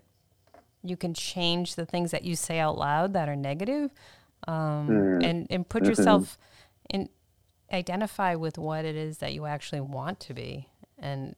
you 0.84 0.96
can 0.96 1.14
change 1.14 1.74
the 1.74 1.86
things 1.86 2.10
that 2.12 2.24
you 2.24 2.36
say 2.36 2.58
out 2.58 2.78
loud 2.78 3.14
that 3.14 3.28
are 3.28 3.36
negative, 3.36 3.90
um, 4.46 4.88
mm. 4.88 5.24
and 5.24 5.46
and 5.50 5.68
put 5.68 5.82
mm-hmm. 5.82 5.90
yourself 5.90 6.38
in 6.90 7.08
identify 7.72 8.34
with 8.34 8.58
what 8.58 8.84
it 8.84 8.94
is 8.94 9.18
that 9.18 9.32
you 9.32 9.46
actually 9.46 9.80
want 9.80 10.20
to 10.20 10.34
be 10.34 10.68
and 10.98 11.34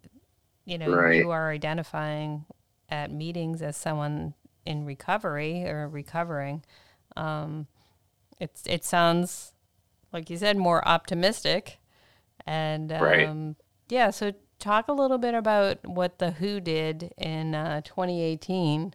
you 0.66 0.76
know 0.76 0.90
right. 0.90 1.16
you 1.16 1.30
are 1.30 1.50
identifying 1.50 2.44
at 2.88 3.10
meetings 3.10 3.62
as 3.62 3.76
someone 3.76 4.34
in 4.64 4.84
recovery 4.84 5.64
or 5.64 5.88
recovering, 5.88 6.62
um, 7.16 7.66
it's 8.38 8.62
it 8.66 8.84
sounds 8.84 9.52
like 10.12 10.28
you 10.28 10.36
said 10.36 10.56
more 10.56 10.86
optimistic, 10.86 11.78
and 12.46 12.92
um, 12.92 13.02
right. 13.02 13.54
yeah. 13.88 14.10
So 14.10 14.32
talk 14.58 14.88
a 14.88 14.92
little 14.92 15.18
bit 15.18 15.34
about 15.34 15.86
what 15.86 16.18
the 16.18 16.32
Who 16.32 16.60
did 16.60 17.14
in 17.16 17.54
uh, 17.54 17.80
2018. 17.82 18.94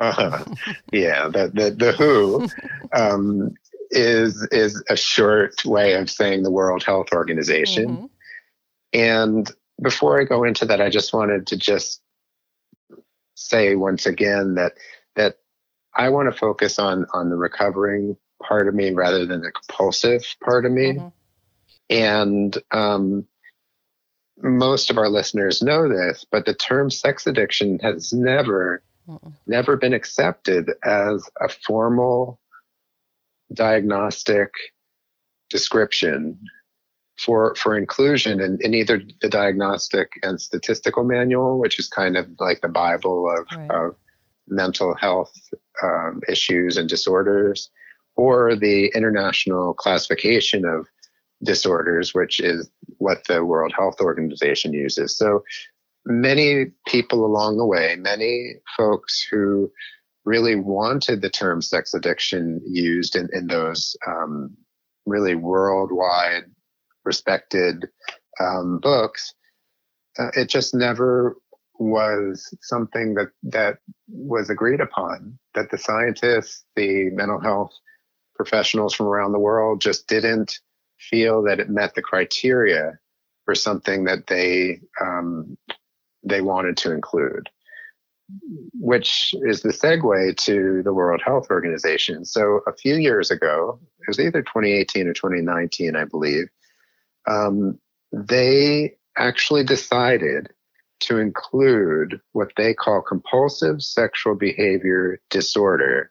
Uh, 0.00 0.44
yeah, 0.92 1.28
the 1.28 1.50
the, 1.52 1.70
the 1.70 1.92
Who 1.92 2.48
um, 2.92 3.54
is 3.90 4.46
is 4.50 4.82
a 4.88 4.96
short 4.96 5.64
way 5.64 5.94
of 5.94 6.10
saying 6.10 6.42
the 6.42 6.50
World 6.50 6.82
Health 6.84 7.08
Organization. 7.12 7.88
Mm-hmm. 7.88 8.06
And 8.92 9.50
before 9.82 10.20
I 10.20 10.24
go 10.24 10.44
into 10.44 10.64
that, 10.66 10.80
I 10.80 10.88
just 10.88 11.12
wanted 11.12 11.46
to 11.48 11.56
just 11.56 12.00
say 13.34 13.76
once 13.76 14.06
again 14.06 14.54
that 14.54 14.72
that 15.16 15.36
I 15.94 16.08
want 16.08 16.32
to 16.32 16.38
focus 16.38 16.78
on 16.78 17.06
on 17.12 17.30
the 17.30 17.36
recovering 17.36 18.16
part 18.42 18.68
of 18.68 18.74
me 18.74 18.92
rather 18.92 19.26
than 19.26 19.40
the 19.40 19.52
compulsive 19.52 20.24
part 20.42 20.64
of 20.64 20.72
me. 20.72 20.94
Mm-hmm. 20.94 21.08
And 21.90 22.58
um, 22.70 23.26
most 24.42 24.90
of 24.90 24.98
our 24.98 25.08
listeners 25.08 25.62
know 25.62 25.88
this, 25.88 26.24
but 26.30 26.44
the 26.44 26.54
term 26.54 26.90
sex 26.90 27.26
addiction 27.26 27.78
has 27.80 28.12
never, 28.12 28.82
Mm-mm. 29.08 29.32
never 29.46 29.76
been 29.76 29.94
accepted 29.94 30.70
as 30.84 31.28
a 31.40 31.48
formal 31.48 32.38
diagnostic 33.54 34.50
description 35.48 36.38
for 37.18 37.54
for 37.56 37.76
inclusion 37.76 38.40
in, 38.40 38.58
in 38.60 38.74
either 38.74 39.02
the 39.20 39.28
diagnostic 39.28 40.12
and 40.22 40.40
statistical 40.40 41.04
manual, 41.04 41.58
which 41.58 41.78
is 41.78 41.88
kind 41.88 42.16
of 42.16 42.28
like 42.38 42.60
the 42.60 42.68
Bible 42.68 43.28
of, 43.30 43.46
right. 43.56 43.70
of 43.70 43.96
mental 44.46 44.94
health 44.94 45.32
um, 45.82 46.20
issues 46.28 46.76
and 46.76 46.88
disorders, 46.88 47.70
or 48.16 48.54
the 48.54 48.86
international 48.94 49.74
classification 49.74 50.64
of 50.64 50.86
disorders, 51.42 52.14
which 52.14 52.40
is 52.40 52.68
what 52.98 53.26
the 53.26 53.44
World 53.44 53.72
Health 53.76 54.00
Organization 54.00 54.72
uses. 54.72 55.16
So 55.16 55.44
many 56.08 56.66
people 56.86 57.24
along 57.24 57.58
the 57.58 57.66
way, 57.66 57.94
many 57.96 58.54
folks 58.76 59.26
who 59.30 59.70
really 60.24 60.56
wanted 60.56 61.20
the 61.20 61.30
term 61.30 61.60
sex 61.62 61.94
addiction 61.94 62.60
used 62.66 63.14
in, 63.14 63.28
in 63.32 63.46
those 63.46 63.96
um, 64.06 64.56
really 65.06 65.34
worldwide 65.34 66.44
respected 67.04 67.88
um, 68.40 68.78
books, 68.78 69.34
uh, 70.18 70.30
it 70.34 70.48
just 70.48 70.74
never 70.74 71.36
was 71.78 72.52
something 72.62 73.14
that 73.14 73.28
that 73.42 73.78
was 74.08 74.50
agreed 74.50 74.80
upon 74.80 75.38
that 75.54 75.70
the 75.70 75.78
scientists, 75.78 76.64
the 76.74 77.10
mental 77.10 77.40
health 77.40 77.72
professionals 78.34 78.94
from 78.94 79.06
around 79.06 79.32
the 79.32 79.38
world 79.38 79.80
just 79.80 80.06
didn't 80.08 80.58
feel 80.98 81.42
that 81.42 81.60
it 81.60 81.68
met 81.68 81.94
the 81.94 82.02
criteria 82.02 82.98
for 83.44 83.54
something 83.54 84.04
that 84.04 84.26
they 84.26 84.80
um, 85.00 85.56
they 86.22 86.40
wanted 86.40 86.76
to 86.78 86.92
include, 86.92 87.48
which 88.74 89.34
is 89.42 89.62
the 89.62 89.70
segue 89.70 90.36
to 90.36 90.82
the 90.82 90.92
World 90.92 91.22
Health 91.24 91.48
Organization. 91.50 92.24
So 92.24 92.60
a 92.66 92.72
few 92.72 92.96
years 92.96 93.30
ago, 93.30 93.80
it 94.00 94.08
was 94.08 94.20
either 94.20 94.42
2018 94.42 95.06
or 95.06 95.12
2019, 95.12 95.96
I 95.96 96.04
believe, 96.04 96.48
um, 97.26 97.78
they 98.12 98.96
actually 99.16 99.64
decided 99.64 100.48
to 101.00 101.18
include 101.18 102.20
what 102.32 102.50
they 102.56 102.74
call 102.74 103.00
compulsive 103.00 103.82
sexual 103.82 104.34
behavior 104.34 105.20
disorder 105.30 106.10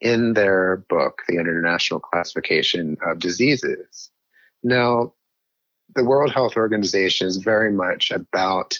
in 0.00 0.34
their 0.34 0.84
book, 0.88 1.22
The 1.28 1.36
International 1.36 2.00
Classification 2.00 2.96
of 3.06 3.18
Diseases. 3.18 4.10
Now, 4.62 5.14
the 5.94 6.04
World 6.04 6.32
Health 6.32 6.56
Organization 6.56 7.26
is 7.26 7.38
very 7.38 7.72
much 7.72 8.10
about 8.10 8.78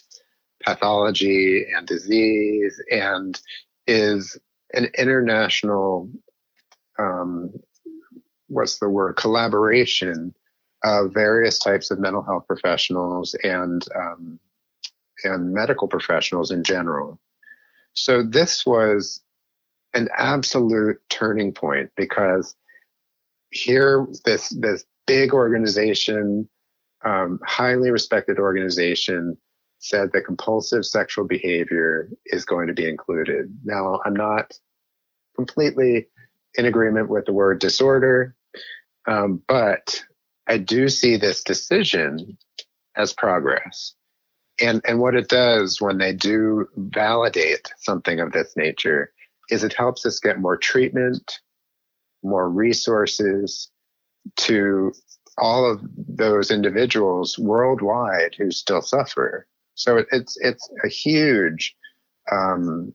pathology 0.67 1.65
and 1.75 1.87
disease 1.87 2.83
and 2.91 3.41
is 3.87 4.39
an 4.75 4.89
international, 4.99 6.11
um, 6.99 7.53
what's 8.49 8.79
the 8.79 8.89
word, 8.89 9.17
collaboration 9.17 10.35
of 10.85 11.15
various 11.15 11.59
types 11.59 11.91
of 11.91 11.99
mental 11.99 12.23
health 12.23 12.47
professionals 12.47 13.35
and 13.43 13.85
um, 13.95 14.39
and 15.25 15.53
medical 15.53 15.89
professionals 15.89 16.51
in 16.51 16.63
general. 16.63 17.19
So 17.95 18.23
this 18.23 18.67
was 18.67 19.23
an 19.95 20.09
absolute 20.17 20.99
turning 21.09 21.53
point 21.53 21.91
because 21.97 22.55
here 23.51 24.07
this 24.25 24.51
this 24.51 24.85
big 25.07 25.33
organization, 25.33 26.49
um, 27.05 27.41
highly 27.47 27.91
respected 27.91 28.39
organization, 28.39 29.39
said 29.79 30.11
that 30.13 30.25
compulsive 30.25 30.85
sexual 30.85 31.27
behavior 31.27 32.09
is 32.27 32.45
going 32.45 32.67
to 32.69 32.75
be 32.75 32.89
included. 32.89 33.55
Now, 33.65 34.01
I'm 34.05 34.15
not 34.15 34.53
completely 35.35 36.09
in 36.55 36.65
agreement 36.65 37.09
with 37.09 37.27
the 37.27 37.33
word 37.33 37.61
disorder, 37.61 38.35
um, 39.07 39.43
but 39.47 40.03
I 40.47 40.59
do 40.59 40.89
see 40.89 41.17
this 41.17 41.43
decision 41.43 42.39
as 42.97 43.13
progress. 43.13 43.95
And, 44.61 44.81
and 44.87 45.01
what 45.01 45.15
it 45.15 45.29
does 45.29 45.81
when 45.81 45.99
they 45.99 46.15
do 46.15 46.67
validate 46.77 47.71
something 47.79 48.21
of 48.21 48.33
this 48.33 48.57
nature 48.57 49.13
is 49.51 49.63
it 49.63 49.75
helps 49.75 50.07
us 50.07 50.19
get 50.19 50.41
more 50.41 50.57
treatment, 50.57 51.41
more 52.23 52.49
resources 52.49 53.71
to 54.37 54.93
all 55.39 55.71
of 55.71 55.81
those 56.09 56.51
individuals 56.51 57.39
worldwide 57.39 58.35
who 58.37 58.51
still 58.51 58.81
suffer. 58.81 59.47
So 59.77 60.05
it's 60.11 60.37
it's 60.41 60.69
a 60.85 60.89
huge 60.89 61.77
um, 62.33 62.93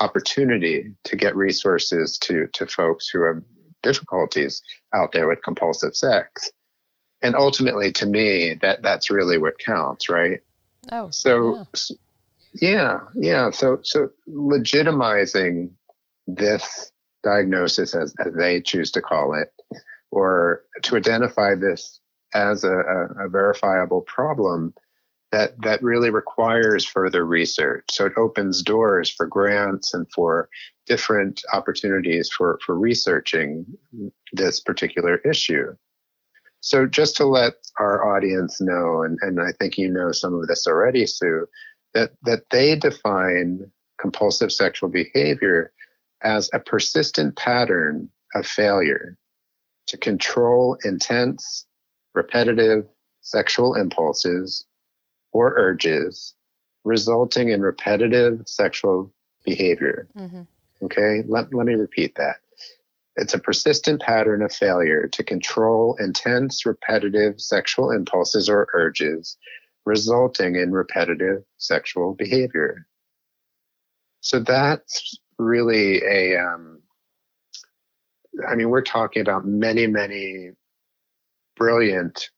opportunity 0.00 0.92
to 1.04 1.16
get 1.16 1.36
resources 1.36 2.18
to 2.18 2.48
to 2.54 2.66
folks 2.66 3.08
who 3.08 3.22
have 3.24 3.42
difficulties 3.82 4.62
out 4.94 5.12
there 5.12 5.28
with 5.28 5.44
compulsive 5.44 5.94
sex. 5.94 6.50
And 7.22 7.34
ultimately, 7.34 7.92
to 7.92 8.06
me, 8.06 8.54
that 8.62 8.82
that's 8.82 9.10
really 9.10 9.38
what 9.38 9.58
counts, 9.58 10.08
right? 10.08 10.40
Oh, 10.90 11.10
so 11.10 11.66
yeah. 11.78 11.96
Yeah, 12.60 13.00
yeah. 13.14 13.50
So 13.50 13.80
so 13.82 14.10
legitimizing 14.28 15.70
this 16.26 16.90
diagnosis 17.22 17.94
as, 17.94 18.14
as 18.24 18.32
they 18.34 18.60
choose 18.60 18.90
to 18.92 19.02
call 19.02 19.34
it, 19.34 19.52
or 20.10 20.62
to 20.82 20.96
identify 20.96 21.54
this 21.54 22.00
as 22.34 22.64
a, 22.64 22.72
a, 22.72 23.26
a 23.26 23.28
verifiable 23.28 24.02
problem 24.02 24.72
that 25.32 25.60
that 25.62 25.82
really 25.82 26.10
requires 26.10 26.84
further 26.84 27.26
research. 27.26 27.84
So 27.90 28.06
it 28.06 28.12
opens 28.16 28.62
doors 28.62 29.10
for 29.10 29.26
grants 29.26 29.92
and 29.92 30.06
for 30.12 30.48
different 30.86 31.42
opportunities 31.52 32.30
for, 32.30 32.58
for 32.64 32.78
researching 32.78 33.66
this 34.32 34.60
particular 34.60 35.18
issue. 35.18 35.74
So 36.60 36.86
just 36.86 37.16
to 37.16 37.26
let 37.26 37.54
our 37.78 38.16
audience 38.16 38.60
know, 38.60 39.02
and, 39.02 39.18
and 39.20 39.40
I 39.40 39.52
think 39.58 39.78
you 39.78 39.90
know 39.90 40.12
some 40.12 40.34
of 40.34 40.46
this 40.46 40.66
already, 40.66 41.06
Sue, 41.06 41.46
that, 41.94 42.12
that 42.22 42.44
they 42.50 42.76
define 42.76 43.70
compulsive 44.00 44.52
sexual 44.52 44.88
behavior 44.88 45.72
as 46.22 46.48
a 46.52 46.60
persistent 46.60 47.36
pattern 47.36 48.08
of 48.34 48.46
failure 48.46 49.16
to 49.88 49.96
control 49.96 50.78
intense, 50.84 51.66
repetitive 52.14 52.84
sexual 53.20 53.74
impulses 53.74 54.64
or 55.36 55.54
urges, 55.56 56.34
resulting 56.84 57.50
in 57.50 57.60
repetitive 57.60 58.42
sexual 58.46 59.12
behavior. 59.44 60.08
Mm-hmm. 60.16 60.42
Okay, 60.82 61.22
let, 61.26 61.52
let 61.54 61.66
me 61.66 61.74
repeat 61.74 62.14
that. 62.16 62.36
It's 63.16 63.34
a 63.34 63.38
persistent 63.38 64.02
pattern 64.02 64.42
of 64.42 64.52
failure 64.52 65.08
to 65.08 65.24
control 65.24 65.96
intense, 65.98 66.66
repetitive 66.66 67.40
sexual 67.40 67.90
impulses 67.90 68.48
or 68.48 68.68
urges, 68.74 69.38
resulting 69.86 70.56
in 70.56 70.72
repetitive 70.72 71.42
sexual 71.56 72.14
behavior. 72.14 72.86
So 74.20 74.40
that's 74.40 75.18
really 75.38 76.02
a, 76.02 76.36
um, 76.36 76.82
I 78.46 78.54
mean, 78.54 78.68
we're 78.68 78.82
talking 78.82 79.22
about 79.22 79.46
many, 79.46 79.86
many 79.86 80.50
brilliant 81.56 82.28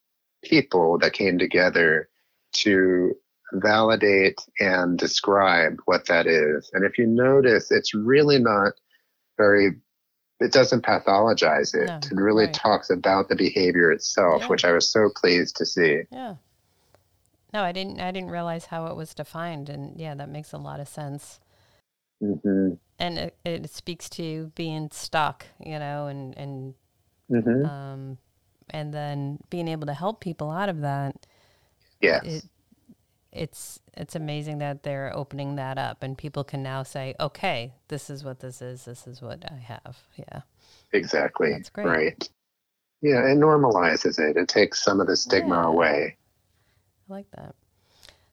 people 0.45 0.99
that 0.99 1.13
came 1.13 1.39
together 1.39 2.09
to 2.53 3.15
validate 3.53 4.39
and 4.61 4.99
describe 4.99 5.79
what 5.87 6.07
that 6.07 6.27
is. 6.27 6.71
And 6.73 6.85
if 6.85 6.99
you 6.99 7.07
notice, 7.07 7.71
it's 7.71 7.95
really 7.95 8.39
not 8.39 8.73
very 9.37 9.73
it 10.41 10.53
doesn't 10.53 10.85
pathologize 10.85 11.75
it. 11.75 11.87
No, 11.87 11.97
it 11.97 12.13
really 12.13 12.45
right. 12.45 12.55
talks 12.55 12.91
about 12.91 13.29
the 13.29 13.35
behavior 13.35 13.91
itself, 13.91 14.43
yeah. 14.43 14.49
which 14.49 14.65
I 14.65 14.73
was 14.73 14.89
so 14.89 15.11
pleased 15.15 15.57
to 15.57 15.67
see. 15.67 16.03
Yeah. 16.13 16.37
No, 17.53 17.63
I 17.63 17.73
didn't. 17.73 18.01
I 18.01 18.11
didn't 18.11 18.31
realize 18.31 18.67
how 18.67 18.87
it 18.87 18.97
was 18.97 19.15
defined, 19.15 19.69
and 19.69 19.99
yeah, 19.99 20.15
that 20.15 20.29
makes 20.29 20.53
a 20.53 20.59
lot 20.59 20.81
of 20.81 20.89
sense. 20.89 21.41
Mm-hmm. 22.23 22.75
And 22.99 23.19
it, 23.19 23.37
it, 23.45 23.71
speaks 23.71 24.09
to 24.11 24.53
being 24.55 24.91
stuck, 24.93 25.47
you 25.65 25.79
know, 25.79 26.09
and 26.09 26.37
and 26.37 26.75
mm-hmm. 27.31 27.65
um, 27.65 28.19
and 28.71 28.93
then 28.93 29.39
being 29.51 29.67
able 29.67 29.87
to 29.87 29.95
help 29.95 30.21
people 30.21 30.51
out 30.51 30.69
of 30.69 30.81
that. 30.83 31.27
Yeah. 32.01 32.21
It, 32.23 32.45
it's 33.33 33.81
it's 33.95 34.15
amazing 34.15 34.59
that 34.59 34.83
they're 34.83 35.13
opening 35.15 35.57
that 35.57 35.79
up 35.79 36.03
and 36.03 36.17
people 36.17 36.45
can 36.45 36.63
now 36.63 36.83
say, 36.83 37.15
okay, 37.21 37.75
this 37.89 38.11
is 38.11 38.25
what 38.25 38.41
this 38.41 38.63
is. 38.63 38.85
This 38.85 39.07
is 39.07 39.21
what 39.21 39.45
I 39.51 39.57
have. 39.57 39.99
Yeah. 40.17 40.41
Exactly. 40.93 41.53
That's 41.53 41.71
great. 41.71 41.87
Right. 41.87 42.29
Yeah, 43.01 43.27
it 43.27 43.39
normalizes 43.39 44.19
it. 44.19 44.37
It 44.37 44.49
takes 44.49 44.83
some 44.83 45.01
of 45.01 45.07
the 45.07 45.17
stigma 45.17 45.57
yeah. 45.57 45.67
away. 45.67 46.17
I 47.09 47.13
like 47.13 47.31
that. 47.37 47.55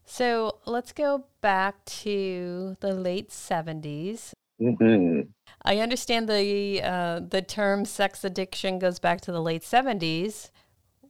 So 0.05 0.59
let's 0.65 0.91
go 0.91 1.25
back 1.41 1.83
to 1.85 2.77
the 2.79 2.93
late 2.93 3.29
70s. 3.29 4.33
Mm-hmm. 4.61 5.29
I 5.63 5.79
understand 5.79 6.29
the 6.29 6.81
uh, 6.81 7.19
the 7.27 7.41
term 7.41 7.85
sex 7.85 8.23
addiction 8.23 8.79
goes 8.79 8.99
back 8.99 9.19
to 9.21 9.31
the 9.31 9.41
late 9.41 9.63
70s 9.63 10.51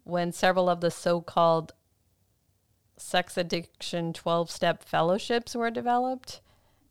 when 0.04 0.32
several 0.32 0.70
of 0.70 0.82
the 0.82 0.90
so-called 0.90 1.74
sex 2.98 3.38
addiction 3.38 4.14
12 4.14 4.50
step 4.50 4.84
fellowships 4.84 5.56
were 5.56 5.72
developed. 5.72 6.42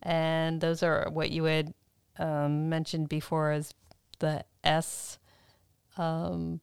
And 0.03 0.61
those 0.61 0.83
are 0.83 1.09
what 1.11 1.31
you 1.31 1.45
had 1.45 1.73
um, 2.19 2.69
mentioned 2.69 3.09
before 3.09 3.53
as 3.53 3.73
the 4.19 4.45
S, 4.63 5.19
um, 5.97 6.61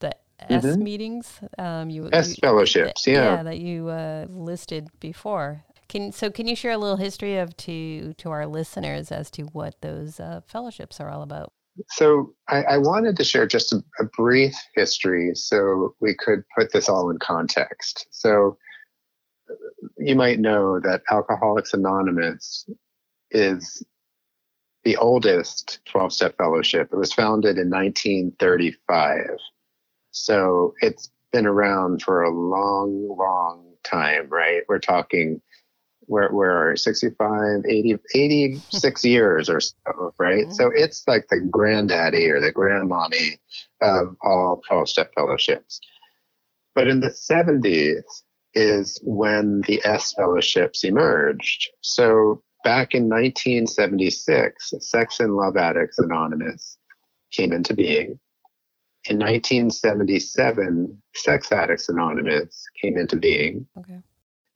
the 0.00 0.14
S 0.40 0.64
mm-hmm. 0.64 0.82
meetings. 0.82 1.40
Um, 1.58 1.90
you, 1.90 2.08
S 2.12 2.30
you, 2.30 2.36
fellowships, 2.42 3.06
yeah. 3.06 3.36
Yeah, 3.36 3.42
that 3.42 3.58
you 3.58 3.88
uh, 3.88 4.26
listed 4.28 4.88
before. 5.00 5.64
Can, 5.88 6.12
so 6.12 6.30
can 6.30 6.46
you 6.46 6.54
share 6.54 6.72
a 6.72 6.78
little 6.78 6.98
history 6.98 7.38
of 7.38 7.56
to 7.58 8.12
to 8.18 8.30
our 8.30 8.46
listeners 8.46 9.10
as 9.10 9.30
to 9.32 9.44
what 9.44 9.80
those 9.80 10.20
uh, 10.20 10.42
fellowships 10.46 11.00
are 11.00 11.08
all 11.08 11.22
about? 11.22 11.52
So 11.88 12.34
I, 12.48 12.62
I 12.62 12.78
wanted 12.78 13.16
to 13.16 13.24
share 13.24 13.46
just 13.46 13.72
a, 13.72 13.82
a, 14.00 14.04
brief 14.04 14.54
history 14.74 15.32
so 15.34 15.94
we 16.00 16.14
could 16.14 16.42
put 16.56 16.72
this 16.72 16.88
all 16.88 17.10
in 17.10 17.18
context. 17.18 18.06
So 18.10 18.58
you 19.96 20.16
might 20.16 20.40
know 20.40 20.80
that 20.80 21.02
Alcoholics 21.10 21.74
Anonymous 21.74 22.68
is 23.30 23.82
the 24.84 24.96
oldest 24.96 25.80
12 25.86 26.12
step 26.12 26.36
fellowship. 26.36 26.88
It 26.92 26.96
was 26.96 27.12
founded 27.12 27.58
in 27.58 27.70
1935. 27.70 29.26
So 30.10 30.74
it's 30.80 31.10
been 31.32 31.46
around 31.46 32.02
for 32.02 32.22
a 32.22 32.30
long, 32.30 33.14
long 33.16 33.74
time, 33.84 34.28
right? 34.28 34.62
We're 34.68 34.78
talking 34.78 35.40
where, 36.08 36.30
where 36.30 36.76
65, 36.76 37.64
80, 37.68 37.98
86 38.14 39.04
years 39.04 39.48
or 39.48 39.60
so, 39.60 40.14
right? 40.18 40.44
Mm-hmm. 40.44 40.52
So 40.52 40.70
it's 40.74 41.06
like 41.06 41.28
the 41.28 41.40
granddaddy 41.40 42.28
or 42.30 42.40
the 42.40 42.52
grandmommy 42.52 43.38
of 43.80 44.16
all 44.22 44.62
12 44.66 44.88
step 44.88 45.12
fellowships. 45.14 45.80
But 46.74 46.88
in 46.88 47.00
the 47.00 47.10
70s 47.10 48.02
is 48.54 48.98
when 49.02 49.62
the 49.66 49.80
S 49.84 50.14
fellowships 50.14 50.84
emerged. 50.84 51.70
So 51.80 52.42
back 52.64 52.94
in 52.94 53.08
1976, 53.08 54.72
Sex 54.80 55.20
and 55.20 55.34
Love 55.34 55.56
Addicts 55.56 55.98
Anonymous 55.98 56.78
came 57.30 57.52
into 57.52 57.74
being. 57.74 58.18
In 59.04 59.18
1977, 59.18 61.02
Sex 61.14 61.52
Addicts 61.52 61.88
Anonymous 61.88 62.64
came 62.80 62.96
into 62.96 63.16
being. 63.16 63.66
Okay. 63.78 64.00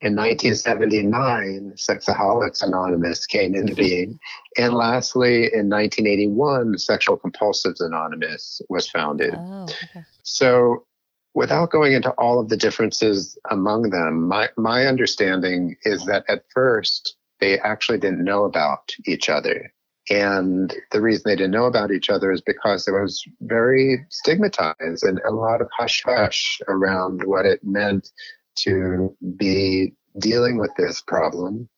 In 0.03 0.17
1979, 0.17 1.75
Sexaholics 1.77 2.61
Anonymous 2.61 3.25
came 3.25 3.55
into 3.55 3.73
being. 3.73 4.19
And 4.57 4.73
lastly, 4.73 5.45
in 5.53 5.69
1981, 5.69 6.77
Sexual 6.77 7.19
Compulsives 7.19 7.79
Anonymous 7.79 8.61
was 8.67 8.89
founded. 8.89 9.33
Oh, 9.33 9.63
okay. 9.63 10.03
So, 10.23 10.85
without 11.33 11.71
going 11.71 11.93
into 11.93 12.11
all 12.11 12.37
of 12.37 12.49
the 12.49 12.57
differences 12.57 13.37
among 13.49 13.91
them, 13.91 14.27
my, 14.27 14.49
my 14.57 14.87
understanding 14.87 15.77
is 15.83 16.05
that 16.07 16.25
at 16.27 16.43
first, 16.53 17.15
they 17.39 17.57
actually 17.59 17.97
didn't 17.97 18.25
know 18.25 18.43
about 18.43 18.91
each 19.05 19.29
other. 19.29 19.73
And 20.09 20.75
the 20.91 20.99
reason 20.99 21.23
they 21.25 21.37
didn't 21.37 21.51
know 21.51 21.65
about 21.65 21.91
each 21.91 22.09
other 22.09 22.29
is 22.33 22.41
because 22.41 22.89
it 22.89 22.91
was 22.91 23.23
very 23.39 24.05
stigmatized 24.09 25.05
and 25.05 25.21
a 25.25 25.31
lot 25.31 25.61
of 25.61 25.69
hush 25.71 26.03
hush 26.05 26.59
around 26.67 27.23
what 27.23 27.45
it 27.45 27.61
meant 27.63 28.09
to 28.55 29.15
be 29.37 29.93
dealing 30.19 30.57
with 30.57 30.71
this 30.77 31.01
problem. 31.01 31.69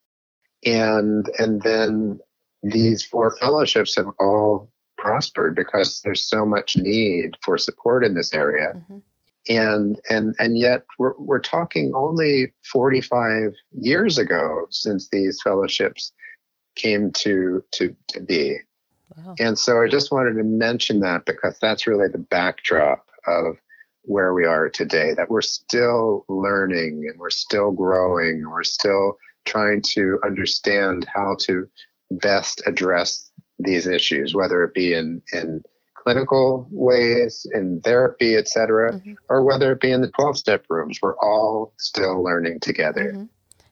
And, 0.66 1.30
and 1.38 1.62
then 1.62 2.20
these 2.64 3.04
four 3.04 3.36
fellowships 3.38 3.96
have 3.96 4.08
all 4.20 4.72
prospered 4.98 5.56
because 5.56 6.02
there's 6.02 6.28
so 6.28 6.46
much 6.46 6.76
need 6.76 7.38
for 7.44 7.58
support 7.58 8.04
in 8.04 8.16
this 8.16 8.34
area. 8.34 8.74
Mm-hmm. 8.76 8.98
And, 9.48 10.02
and, 10.10 10.36
and 10.40 10.58
yet 10.58 10.86
we're, 10.98 11.14
we're 11.20 11.40
talking 11.40 11.94
only 11.94 12.54
45 12.72 13.54
years 13.74 14.18
ago 14.18 14.66
since 14.72 15.10
these 15.10 15.40
fellowships 15.44 16.12
came 16.76 17.12
to, 17.12 17.64
to, 17.74 17.96
to 18.10 18.22
be. 18.22 18.58
Wow. 19.16 19.36
And 19.40 19.60
so 19.60 19.82
I 19.82 19.88
just 19.88 20.12
wanted 20.12 20.34
to 20.34 20.44
mention 20.44 21.00
that 21.02 21.26
because 21.26 21.58
that's 21.60 21.86
really 21.86 22.08
the 22.08 22.18
backdrop 22.18 23.08
of 23.28 23.58
where 24.08 24.34
we 24.34 24.46
are 24.46 24.70
today, 24.70 25.14
that 25.16 25.30
we're 25.30 25.42
still 25.42 26.26
learning 26.28 27.08
and 27.10 27.20
we're 27.20 27.30
still 27.30 27.72
growing 27.72 28.42
and 28.42 28.52
we're 28.52 28.64
still 28.64 29.18
trying 29.46 29.82
to 29.82 30.20
understand 30.26 31.06
how 31.14 31.36
to 31.40 31.68
best 32.12 32.62
address 32.66 33.32
these 33.60 33.88
issues, 33.88 34.34
whether 34.34 34.64
it 34.64 34.74
be 34.74 34.94
in, 34.94 35.22
in 35.34 35.64
clinical 35.94 36.68
ways, 36.72 37.48
in 37.54 37.82
therapy, 37.82 38.36
et 38.36 38.48
cetera, 38.48 38.94
mm-hmm. 38.94 39.14
or 39.30 39.44
whether 39.44 39.72
it 39.72 39.82
be 39.82 39.92
in 39.92 40.02
the 40.02 40.12
12 40.12 40.38
step 40.38 40.66
rooms. 40.70 41.00
We're 41.02 41.18
all 41.18 41.74
still 41.78 42.24
learning 42.24 42.60
together. 42.60 43.14
Mm-hmm. 43.14 43.24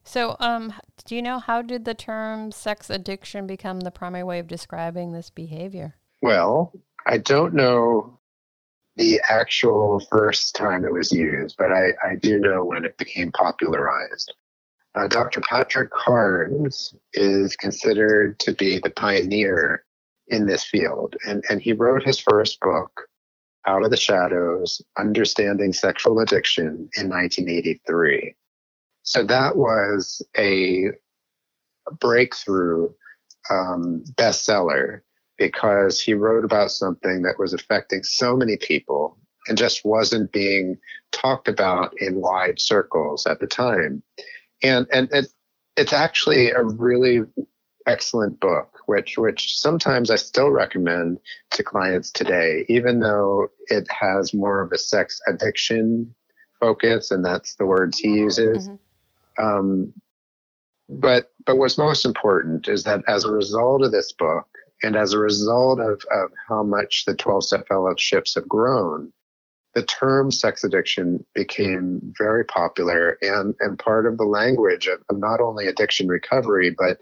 So, 0.05 0.35
um, 0.39 0.73
do 1.05 1.15
you 1.15 1.21
know 1.21 1.39
how 1.39 1.61
did 1.61 1.85
the 1.85 1.93
term 1.93 2.51
sex 2.51 2.89
addiction 2.89 3.47
become 3.47 3.79
the 3.79 3.91
primary 3.91 4.23
way 4.23 4.39
of 4.39 4.47
describing 4.47 5.13
this 5.13 5.29
behavior? 5.29 5.95
Well, 6.21 6.73
I 7.05 7.19
don't 7.19 7.53
know 7.53 8.19
the 8.95 9.19
actual 9.27 9.99
first 10.11 10.55
time 10.55 10.85
it 10.85 10.93
was 10.93 11.11
used, 11.11 11.55
but 11.57 11.71
I, 11.71 11.93
I 12.03 12.15
do 12.21 12.39
know 12.39 12.63
when 12.63 12.85
it 12.85 12.97
became 12.97 13.31
popularized. 13.31 14.33
Uh, 14.95 15.07
Dr. 15.07 15.41
Patrick 15.41 15.89
Carnes 15.91 16.93
is 17.13 17.55
considered 17.55 18.39
to 18.39 18.53
be 18.53 18.77
the 18.77 18.91
pioneer 18.91 19.83
in 20.27 20.45
this 20.45 20.63
field, 20.63 21.15
and, 21.27 21.43
and 21.49 21.61
he 21.61 21.73
wrote 21.73 22.03
his 22.03 22.19
first 22.19 22.59
book, 22.59 23.07
Out 23.65 23.83
of 23.83 23.89
the 23.89 23.97
Shadows 23.97 24.81
Understanding 24.97 25.73
Sexual 25.73 26.19
Addiction, 26.19 26.89
in 26.95 27.09
1983. 27.09 28.35
So 29.01 29.23
that 29.23 29.57
was 29.57 30.21
a 30.37 30.91
breakthrough 31.99 32.89
um, 33.49 34.03
bestseller 34.13 35.01
because 35.43 35.99
he 35.99 36.13
wrote 36.13 36.45
about 36.45 36.71
something 36.71 37.21
that 37.23 37.37
was 37.37 37.53
affecting 37.53 38.01
so 38.01 38.33
many 38.33 38.55
people 38.55 39.17
and 39.49 39.57
just 39.57 39.83
wasn't 39.83 40.31
being 40.31 40.77
talked 41.11 41.49
about 41.49 41.93
in 41.99 42.21
wide 42.21 42.61
circles 42.61 43.27
at 43.27 43.41
the 43.41 43.47
time. 43.47 44.01
And 44.63 44.87
and 44.93 45.09
it, 45.11 45.27
it's 45.75 45.91
actually 45.91 46.51
a 46.51 46.63
really 46.63 47.23
excellent 47.85 48.39
book, 48.39 48.79
which 48.85 49.17
which 49.17 49.59
sometimes 49.59 50.09
I 50.09 50.15
still 50.15 50.49
recommend 50.49 51.19
to 51.51 51.61
clients 51.61 52.09
today, 52.09 52.65
even 52.69 53.01
though 53.01 53.49
it 53.67 53.85
has 53.91 54.33
more 54.33 54.61
of 54.61 54.71
a 54.71 54.77
sex 54.77 55.19
addiction 55.27 56.15
focus, 56.57 57.11
and 57.11 57.25
that's 57.25 57.55
the 57.55 57.65
words 57.65 57.99
he 57.99 58.07
uses. 58.07 58.69
Mm-hmm. 58.69 59.45
Um, 59.45 59.93
but 60.87 61.33
but 61.45 61.57
what's 61.57 61.77
most 61.77 62.05
important 62.05 62.69
is 62.69 62.85
that 62.85 63.01
as 63.09 63.25
a 63.25 63.31
result 63.31 63.83
of 63.83 63.91
this 63.91 64.13
book, 64.13 64.47
and 64.83 64.95
as 64.97 65.13
a 65.13 65.19
result 65.19 65.79
of, 65.79 66.03
of 66.11 66.31
how 66.47 66.61
much 66.61 67.05
the 67.05 67.15
12 67.15 67.45
step 67.45 67.67
fellowships 67.67 68.35
have 68.35 68.47
grown, 68.47 69.11
the 69.73 69.83
term 69.83 70.29
sex 70.29 70.63
addiction 70.63 71.25
became 71.33 72.13
very 72.17 72.43
popular 72.43 73.17
and, 73.21 73.55
and 73.59 73.79
part 73.79 74.05
of 74.05 74.17
the 74.17 74.25
language 74.25 74.87
of, 74.87 75.01
of 75.09 75.17
not 75.17 75.39
only 75.39 75.67
addiction 75.67 76.07
recovery, 76.07 76.69
but 76.69 76.99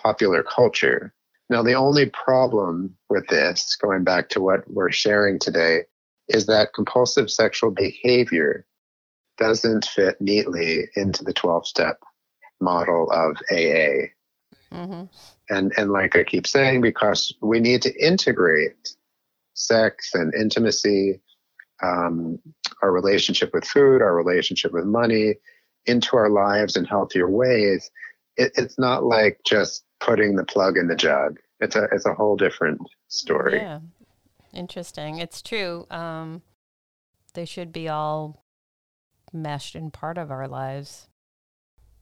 popular 0.00 0.42
culture. 0.42 1.12
Now, 1.50 1.62
the 1.62 1.74
only 1.74 2.06
problem 2.06 2.96
with 3.08 3.26
this, 3.28 3.76
going 3.76 4.04
back 4.04 4.30
to 4.30 4.40
what 4.40 4.68
we're 4.70 4.90
sharing 4.90 5.38
today, 5.38 5.82
is 6.28 6.46
that 6.46 6.74
compulsive 6.74 7.30
sexual 7.30 7.70
behavior 7.70 8.66
doesn't 9.38 9.84
fit 9.84 10.20
neatly 10.20 10.88
into 10.96 11.24
the 11.24 11.32
12 11.32 11.66
step 11.66 12.00
model 12.60 13.10
of 13.10 13.36
AA. 13.50 14.10
Mm-hmm. 14.72 15.04
And, 15.50 15.72
and 15.76 15.90
like 15.90 16.16
I 16.16 16.24
keep 16.24 16.46
saying, 16.46 16.80
because 16.82 17.34
we 17.40 17.60
need 17.60 17.82
to 17.82 17.94
integrate 17.94 18.94
sex 19.54 20.14
and 20.14 20.34
intimacy, 20.34 21.20
um, 21.82 22.38
our 22.82 22.92
relationship 22.92 23.54
with 23.54 23.64
food, 23.64 24.02
our 24.02 24.14
relationship 24.14 24.72
with 24.72 24.84
money 24.84 25.34
into 25.86 26.16
our 26.16 26.30
lives 26.30 26.76
in 26.76 26.84
healthier 26.84 27.28
ways. 27.28 27.90
It, 28.36 28.52
it's 28.56 28.78
not 28.78 29.04
like 29.04 29.40
just 29.44 29.84
putting 30.00 30.36
the 30.36 30.44
plug 30.44 30.76
in 30.76 30.86
the 30.86 30.96
jug. 30.96 31.38
It's 31.60 31.76
a, 31.76 31.88
it's 31.92 32.06
a 32.06 32.14
whole 32.14 32.36
different 32.36 32.80
story. 33.08 33.56
Yeah. 33.56 33.80
Interesting. 34.54 35.18
It's 35.18 35.42
true. 35.42 35.86
Um, 35.90 36.42
they 37.34 37.44
should 37.44 37.72
be 37.72 37.88
all 37.88 38.44
meshed 39.32 39.74
in 39.74 39.90
part 39.90 40.18
of 40.18 40.30
our 40.30 40.48
lives. 40.48 41.07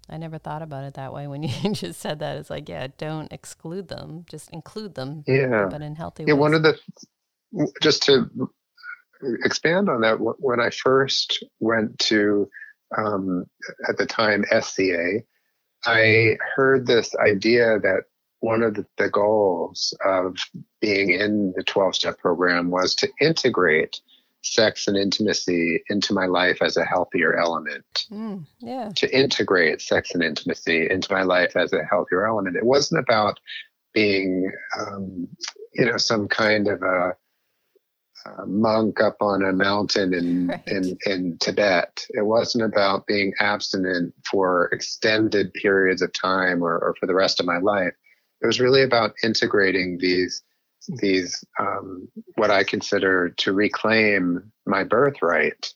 I 0.08 0.18
never 0.18 0.38
thought 0.38 0.62
about 0.62 0.84
it 0.84 0.94
that 0.94 1.12
way 1.12 1.26
when 1.26 1.42
you 1.42 1.72
just 1.72 2.00
said 2.00 2.20
that. 2.20 2.36
It's 2.36 2.50
like, 2.50 2.68
yeah, 2.68 2.88
don't 2.98 3.32
exclude 3.32 3.88
them, 3.88 4.24
just 4.28 4.50
include 4.50 4.94
them. 4.94 5.24
Yeah. 5.26 5.66
But 5.70 5.82
in 5.82 5.94
healthy 5.94 6.24
yeah, 6.26 6.34
ways. 6.34 6.40
one 6.40 6.54
of 6.54 6.62
the, 6.62 6.78
just 7.82 8.02
to 8.04 8.28
expand 9.44 9.88
on 9.88 10.00
that, 10.02 10.16
when 10.20 10.60
I 10.60 10.70
first 10.70 11.44
went 11.60 11.98
to, 12.00 12.48
um, 12.96 13.44
at 13.88 13.96
the 13.96 14.06
time, 14.06 14.44
SCA, 14.60 15.22
I 15.84 16.36
heard 16.54 16.86
this 16.86 17.14
idea 17.16 17.78
that 17.80 18.04
one 18.40 18.62
of 18.62 18.74
the, 18.74 18.86
the 18.98 19.10
goals 19.10 19.96
of 20.04 20.36
being 20.80 21.10
in 21.10 21.52
the 21.56 21.62
12 21.64 21.94
step 21.94 22.18
program 22.18 22.70
was 22.70 22.94
to 22.96 23.08
integrate 23.20 24.00
sex 24.52 24.86
and 24.88 24.96
intimacy 24.96 25.82
into 25.88 26.14
my 26.14 26.26
life 26.26 26.62
as 26.62 26.76
a 26.76 26.84
healthier 26.84 27.38
element. 27.38 28.06
Mm, 28.10 28.46
yeah. 28.58 28.90
To 28.96 29.16
integrate 29.16 29.80
sex 29.80 30.12
and 30.14 30.22
intimacy 30.22 30.88
into 30.90 31.12
my 31.12 31.22
life 31.22 31.56
as 31.56 31.72
a 31.72 31.84
healthier 31.84 32.26
element. 32.26 32.56
It 32.56 32.64
wasn't 32.64 33.00
about 33.00 33.40
being, 33.92 34.52
um, 34.78 35.28
you 35.74 35.86
know, 35.86 35.96
some 35.96 36.28
kind 36.28 36.68
of 36.68 36.82
a, 36.82 37.16
a, 38.26 38.46
monk 38.46 39.00
up 39.00 39.16
on 39.20 39.42
a 39.42 39.52
mountain 39.52 40.12
in, 40.12 40.46
right. 40.48 40.62
in, 40.66 40.98
in 41.06 41.38
Tibet. 41.38 42.06
It 42.10 42.26
wasn't 42.26 42.64
about 42.64 43.06
being 43.06 43.32
abstinent 43.40 44.14
for 44.30 44.66
extended 44.72 45.52
periods 45.54 46.02
of 46.02 46.12
time 46.12 46.62
or, 46.62 46.78
or 46.78 46.94
for 47.00 47.06
the 47.06 47.14
rest 47.14 47.40
of 47.40 47.46
my 47.46 47.58
life. 47.58 47.94
It 48.42 48.46
was 48.46 48.60
really 48.60 48.82
about 48.82 49.14
integrating 49.24 49.98
these 49.98 50.42
these 50.88 51.44
um, 51.58 52.08
what 52.36 52.50
I 52.50 52.64
consider 52.64 53.30
to 53.30 53.52
reclaim 53.52 54.52
my 54.66 54.84
birthright 54.84 55.72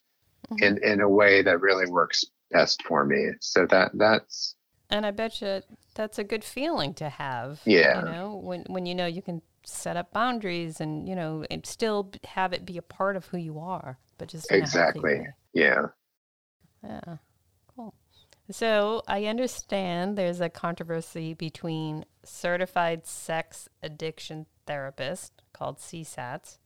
mm-hmm. 0.51 0.63
in 0.63 0.85
in 0.85 1.01
a 1.01 1.09
way 1.09 1.43
that 1.43 1.61
really 1.61 1.91
works 1.91 2.25
best 2.51 2.83
for 2.85 3.05
me. 3.05 3.31
So 3.41 3.67
that 3.67 3.93
that's 3.95 4.55
and 4.91 5.07
I 5.07 5.11
bet 5.11 5.41
you 5.41 5.63
that's 5.95 6.19
a 6.19 6.25
good 6.25 6.45
feeling 6.45 6.95
to 6.95 7.09
have. 7.09 7.61
Yeah, 7.65 8.01
you 8.01 8.13
know 8.13 8.41
when 8.43 8.65
when 8.69 8.87
you 8.87 8.95
know 8.95 9.07
you 9.07 9.23
can 9.23 9.43
set 9.65 9.97
up 9.97 10.13
boundaries 10.13 10.81
and 10.81 11.09
you 11.09 11.15
know 11.15 11.45
and 11.51 11.65
still 11.67 12.11
have 12.25 12.53
it 12.53 12.65
be 12.65 12.77
a 12.77 12.83
part 12.83 13.17
of 13.17 13.27
who 13.27 13.39
you 13.39 13.59
are, 13.59 13.99
but 14.19 14.29
just 14.29 14.51
exactly. 14.51 15.27
Yeah. 15.53 15.87
Yeah. 16.83 17.17
Cool. 17.75 17.95
So 18.51 19.03
I 19.07 19.27
understand 19.27 20.17
there's 20.17 20.41
a 20.41 20.49
controversy 20.49 21.35
between 21.35 22.05
certified 22.25 23.07
sex 23.07 23.69
addiction 23.83 24.47
therapists 24.71 25.31
called 25.53 25.79
CSATs 25.79 26.59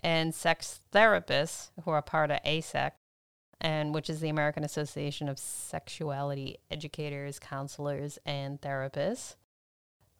and 0.00 0.34
sex 0.34 0.80
therapists 0.92 1.70
who 1.84 1.90
are 1.90 2.02
part 2.02 2.30
of 2.30 2.42
AASECT, 2.44 2.92
and 3.60 3.94
which 3.94 4.08
is 4.08 4.20
the 4.20 4.28
American 4.28 4.64
Association 4.64 5.28
of 5.28 5.38
Sexuality 5.38 6.58
Educators, 6.70 7.38
Counselors, 7.38 8.18
and 8.24 8.60
Therapists. 8.60 9.36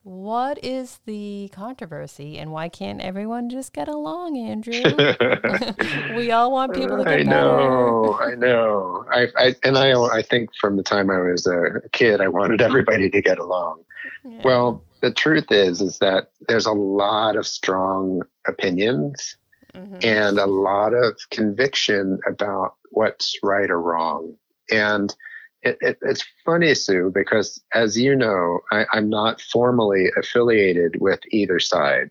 What 0.02 0.64
is 0.64 1.00
the 1.04 1.50
controversy, 1.52 2.38
and 2.38 2.50
why 2.50 2.68
can't 2.68 3.00
everyone 3.00 3.50
just 3.50 3.72
get 3.72 3.88
along, 3.88 4.38
Andrew? 4.38 4.72
we 6.16 6.30
all 6.30 6.50
want 6.50 6.72
people 6.72 6.96
to 6.98 7.04
get 7.04 7.26
along. 7.26 7.26
I 7.26 7.28
know, 7.28 8.16
better. 8.18 8.30
I 8.30 8.34
know. 8.34 9.04
I, 9.10 9.26
I 9.36 9.54
and 9.64 9.76
I, 9.76 9.92
I 9.92 10.22
think 10.22 10.50
from 10.58 10.76
the 10.76 10.82
time 10.82 11.10
I 11.10 11.18
was 11.18 11.46
a 11.46 11.82
kid, 11.92 12.20
I 12.20 12.28
wanted 12.28 12.62
everybody 12.62 13.10
to 13.10 13.20
get 13.20 13.38
along. 13.38 13.84
Yeah. 14.24 14.40
Well, 14.44 14.82
the 15.00 15.12
truth 15.12 15.50
is, 15.50 15.80
is 15.80 15.98
that 15.98 16.30
there's 16.48 16.66
a 16.66 16.72
lot 16.72 17.36
of 17.36 17.46
strong 17.46 18.22
opinions 18.46 19.36
mm-hmm. 19.74 19.96
and 20.02 20.38
a 20.38 20.46
lot 20.46 20.94
of 20.94 21.16
conviction 21.30 22.18
about 22.26 22.74
what's 22.90 23.36
right 23.42 23.70
or 23.70 23.80
wrong, 23.80 24.34
and 24.70 25.14
it, 25.62 25.78
it, 25.80 25.98
it's 26.02 26.24
funny, 26.44 26.74
Sue, 26.74 27.10
because 27.12 27.62
as 27.74 27.98
you 27.98 28.14
know, 28.14 28.60
I, 28.70 28.86
am 28.92 29.08
not 29.08 29.40
formally 29.40 30.06
affiliated 30.16 31.00
with 31.00 31.20
either 31.30 31.58
side, 31.58 32.10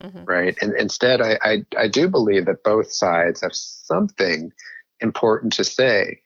mm-hmm. 0.00 0.24
right? 0.24 0.56
And 0.62 0.74
instead, 0.74 1.20
I, 1.20 1.38
I, 1.42 1.64
I 1.76 1.88
do 1.88 2.08
believe 2.08 2.46
that 2.46 2.64
both 2.64 2.90
sides 2.90 3.42
have 3.42 3.54
something 3.54 4.50
important 5.00 5.52
to 5.54 5.64
say. 5.64 6.20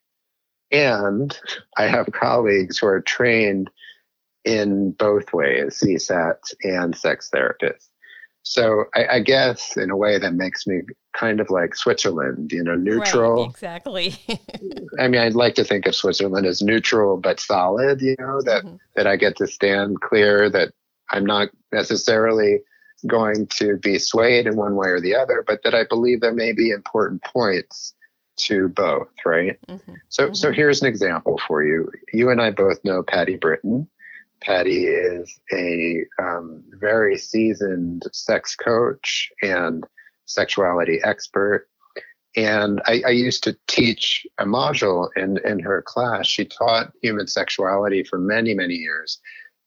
And 0.70 1.36
I 1.76 1.88
have 1.88 2.06
colleagues 2.12 2.78
who 2.78 2.86
are 2.86 3.00
trained 3.00 3.70
in 4.44 4.92
both 4.92 5.32
ways, 5.32 5.80
CSATs 5.82 6.54
and 6.64 6.96
sex 6.96 7.30
therapists. 7.32 7.88
So 8.42 8.84
I, 8.94 9.06
I, 9.06 9.20
guess 9.20 9.76
in 9.76 9.90
a 9.90 9.96
way 9.96 10.18
that 10.18 10.32
makes 10.32 10.66
me 10.66 10.80
kind 11.12 11.40
of 11.40 11.50
like 11.50 11.74
Switzerland, 11.74 12.50
you 12.52 12.62
know, 12.62 12.74
neutral. 12.74 13.44
Right, 13.44 13.50
exactly. 13.50 14.14
I 14.98 15.08
mean, 15.08 15.20
I'd 15.20 15.34
like 15.34 15.54
to 15.56 15.64
think 15.64 15.86
of 15.86 15.94
Switzerland 15.94 16.46
as 16.46 16.62
neutral 16.62 17.18
but 17.18 17.38
solid, 17.38 18.00
you 18.00 18.16
know, 18.18 18.40
that 18.42 18.64
mm-hmm. 18.64 18.76
that 18.96 19.06
I 19.06 19.16
get 19.16 19.36
to 19.36 19.46
stand 19.46 20.00
clear, 20.00 20.48
that 20.50 20.72
I'm 21.10 21.26
not 21.26 21.50
necessarily 21.70 22.60
going 23.06 23.46
to 23.46 23.76
be 23.76 23.98
swayed 23.98 24.46
in 24.46 24.56
one 24.56 24.74
way 24.74 24.88
or 24.88 25.00
the 25.00 25.14
other, 25.14 25.44
but 25.46 25.62
that 25.64 25.74
I 25.74 25.84
believe 25.84 26.20
there 26.20 26.32
may 26.32 26.52
be 26.52 26.70
important 26.70 27.22
points 27.22 27.94
to 28.36 28.68
both, 28.68 29.08
right? 29.24 29.58
Mm-hmm. 29.68 29.94
So 30.08 30.24
mm-hmm. 30.24 30.34
so 30.34 30.50
here's 30.50 30.80
an 30.80 30.88
example 30.88 31.38
for 31.46 31.62
you. 31.62 31.90
You 32.12 32.30
and 32.30 32.40
I 32.40 32.50
both 32.50 32.82
know 32.84 33.02
Patty 33.02 33.36
Britton. 33.36 33.88
Patty 34.42 34.86
is 34.86 35.38
a 35.52 36.04
um, 36.20 36.62
very 36.72 37.18
seasoned 37.18 38.04
sex 38.12 38.56
coach 38.56 39.30
and 39.42 39.84
sexuality 40.26 41.00
expert. 41.04 41.68
And 42.36 42.80
I, 42.86 43.02
I, 43.06 43.10
used 43.10 43.42
to 43.44 43.56
teach 43.66 44.24
a 44.38 44.44
module 44.44 45.08
in, 45.16 45.38
in 45.44 45.58
her 45.58 45.82
class. 45.82 46.28
She 46.28 46.44
taught 46.44 46.92
human 47.02 47.26
sexuality 47.26 48.04
for 48.04 48.18
many, 48.18 48.54
many 48.54 48.74
years. 48.74 49.18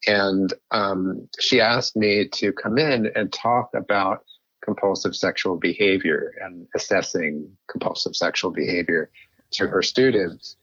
And 0.06 0.52
um, 0.70 1.28
she 1.38 1.60
asked 1.60 1.94
me 1.94 2.26
to 2.28 2.52
come 2.54 2.78
in 2.78 3.10
and 3.14 3.30
talk 3.32 3.70
about 3.74 4.24
compulsive 4.64 5.14
sexual 5.14 5.56
behavior 5.56 6.32
and 6.40 6.66
assessing 6.74 7.48
compulsive 7.68 8.16
sexual 8.16 8.50
behavior 8.50 9.10
to 9.52 9.68
her 9.68 9.82
students. 9.82 10.56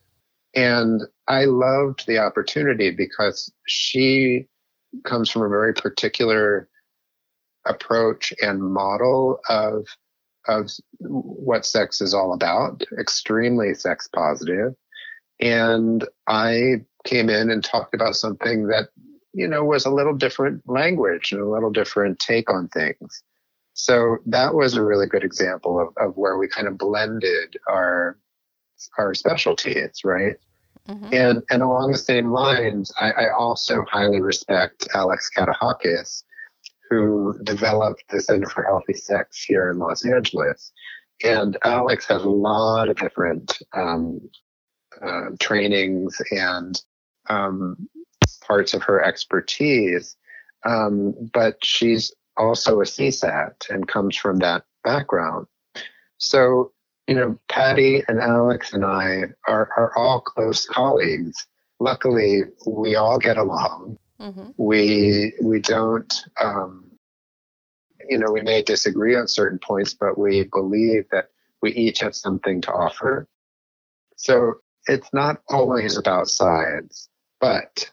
And 0.54 1.04
I 1.28 1.46
loved 1.46 2.06
the 2.08 2.20
opportunity 2.20 2.92
because 2.92 3.52
she 3.68 4.48
comes 5.06 5.30
from 5.30 5.44
a 5.44 5.50
very 5.50 5.74
particular 5.74 6.68
approach 7.66 8.34
and 8.42 8.62
model 8.62 9.40
of 9.48 9.86
of 10.48 10.72
what 11.00 11.66
sex 11.66 12.02
is 12.02 12.16
all 12.16 12.34
about, 12.34 12.84
extremely 13.00 13.76
sex 13.76 14.10
positive. 14.14 14.74
And 15.40 16.08
I 16.28 16.84
came 17.06 17.30
in 17.30 17.52
and 17.52 17.64
talked 17.64 17.94
about 17.94 18.16
something 18.16 18.68
that, 18.68 18.90
you 19.34 19.48
know, 19.48 19.64
was 19.64 19.86
a 19.86 19.92
little 19.92 20.16
different 20.16 20.68
language 20.68 21.32
and 21.32 21.42
a 21.42 21.50
little 21.50 21.70
different 21.70 22.20
take 22.20 22.50
on 22.50 22.68
things. 22.70 23.24
So 23.74 24.18
that 24.26 24.54
was 24.54 24.76
a 24.76 24.84
really 24.84 25.08
good 25.08 25.24
example 25.24 25.80
of, 25.80 25.90
of 25.98 26.18
where 26.18 26.38
we 26.38 26.48
kind 26.48 26.68
of 26.68 26.78
blended 26.78 27.58
our 27.68 28.18
our 28.98 29.14
specialty 29.14 29.72
specialties, 29.72 30.04
right? 30.04 30.36
Mm-hmm. 30.88 31.14
And 31.14 31.44
and 31.50 31.62
along 31.62 31.92
the 31.92 31.98
same 31.98 32.32
lines, 32.32 32.92
I, 33.00 33.12
I 33.12 33.34
also 33.34 33.86
highly 33.90 34.22
respect 34.22 34.88
Alex 34.94 35.30
Katehakis, 35.36 36.24
who 36.90 37.38
developed 37.44 38.04
the 38.10 38.22
Center 38.22 38.50
for 38.50 38.64
Healthy 38.64 38.94
Sex 38.94 39.44
here 39.44 39.70
in 39.70 39.78
Los 39.78 40.06
Angeles. 40.06 40.72
And 41.24 41.58
Alex 41.64 42.06
has 42.08 42.24
a 42.24 42.30
lot 42.30 42.90
of 42.90 42.98
different 42.98 43.60
um, 43.74 44.20
uh, 45.02 45.30
trainings 45.40 46.20
and 46.32 46.82
um, 47.30 47.88
parts 48.42 48.74
of 48.74 48.82
her 48.84 49.04
expertise, 49.04 50.18
um, 50.66 51.14
but 51.32 51.64
she's 51.64 52.12
also 52.38 52.82
a 52.82 52.86
CSAT 52.86 53.70
and 53.70 53.88
comes 53.88 54.18
from 54.18 54.38
that 54.38 54.64
background. 54.84 55.46
So 56.18 56.72
you 57.12 57.18
know, 57.18 57.38
Patty 57.50 58.02
and 58.08 58.22
Alex 58.22 58.72
and 58.72 58.86
I 58.86 59.24
are, 59.46 59.70
are 59.76 59.92
all 59.98 60.22
close 60.22 60.66
colleagues. 60.66 61.46
Luckily, 61.82 62.44
we 62.66 62.96
all 62.96 63.20
get 63.20 63.38
along. 63.38 63.98
Mm-hmm. 64.22 64.52
We 64.56 65.34
we 65.44 65.60
don't, 65.60 66.14
um, 66.42 66.86
you 68.08 68.18
know, 68.18 68.32
we 68.32 68.40
may 68.40 68.62
disagree 68.62 69.18
on 69.18 69.28
certain 69.28 69.60
points, 69.60 69.94
but 69.94 70.18
we 70.18 70.46
believe 70.54 71.04
that 71.12 71.26
we 71.62 71.74
each 71.74 72.00
have 72.00 72.16
something 72.16 72.62
to 72.62 72.72
offer. 72.72 73.28
So 74.16 74.62
it's 74.88 75.10
not 75.12 75.42
always 75.50 75.98
about 75.98 76.30
science, 76.30 77.10
but 77.42 77.92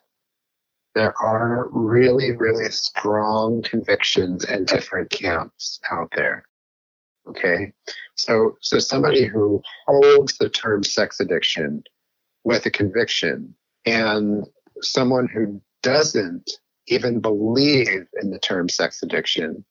there 0.94 1.20
are 1.20 1.66
really, 1.72 2.37
really 2.37 2.70
strong 2.70 3.62
convictions 3.62 4.44
and 4.44 4.64
different 4.64 5.11
camps 5.11 5.81
out 5.90 6.12
there. 6.14 6.44
Okay. 7.29 7.73
So, 8.17 8.57
so 8.61 8.79
somebody 8.79 9.27
who 9.27 9.62
holds 9.87 10.38
the 10.38 10.49
term 10.49 10.83
sex 10.83 11.21
addiction 11.21 11.83
with 12.45 12.67
a 12.67 12.71
conviction 12.71 13.55
and 13.85 14.45
someone 14.83 15.29
who 15.29 15.61
doesn't 15.83 16.51
even 16.88 17.21
believe 17.21 18.07
in 18.21 18.31
the 18.31 18.38
term 18.38 18.69
sex 18.69 19.03
addiction 19.03 19.64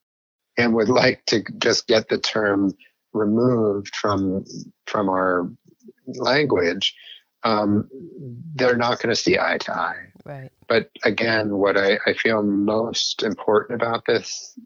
and 0.57 0.73
would 0.73 0.89
like 0.89 1.25
to 1.25 1.43
just 1.59 1.87
get 1.87 2.09
the 2.09 2.17
term 2.17 2.73
removed 3.13 3.95
from 3.95 4.43
from 4.85 5.09
our 5.09 5.49
language 6.05 6.95
um, 7.43 7.89
they're 8.55 8.77
not 8.77 8.99
going 8.99 9.13
to 9.13 9.15
see 9.15 9.37
eye 9.39 9.57
to 9.59 9.73
eye 9.73 10.11
right 10.25 10.51
but 10.67 10.89
again 11.03 11.57
what 11.57 11.77
I, 11.77 11.97
I 12.05 12.13
feel 12.13 12.43
most 12.43 13.23
important 13.23 13.81
about 13.81 14.03
this 14.05 14.57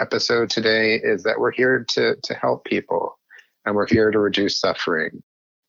episode 0.00 0.50
today 0.50 0.96
is 0.96 1.22
that 1.22 1.38
we're 1.38 1.52
here 1.52 1.84
to 1.90 2.16
to 2.22 2.34
help 2.34 2.64
people 2.64 3.18
and 3.64 3.74
we're 3.74 3.86
here 3.86 4.10
to 4.10 4.18
reduce 4.18 4.58
suffering. 4.58 5.22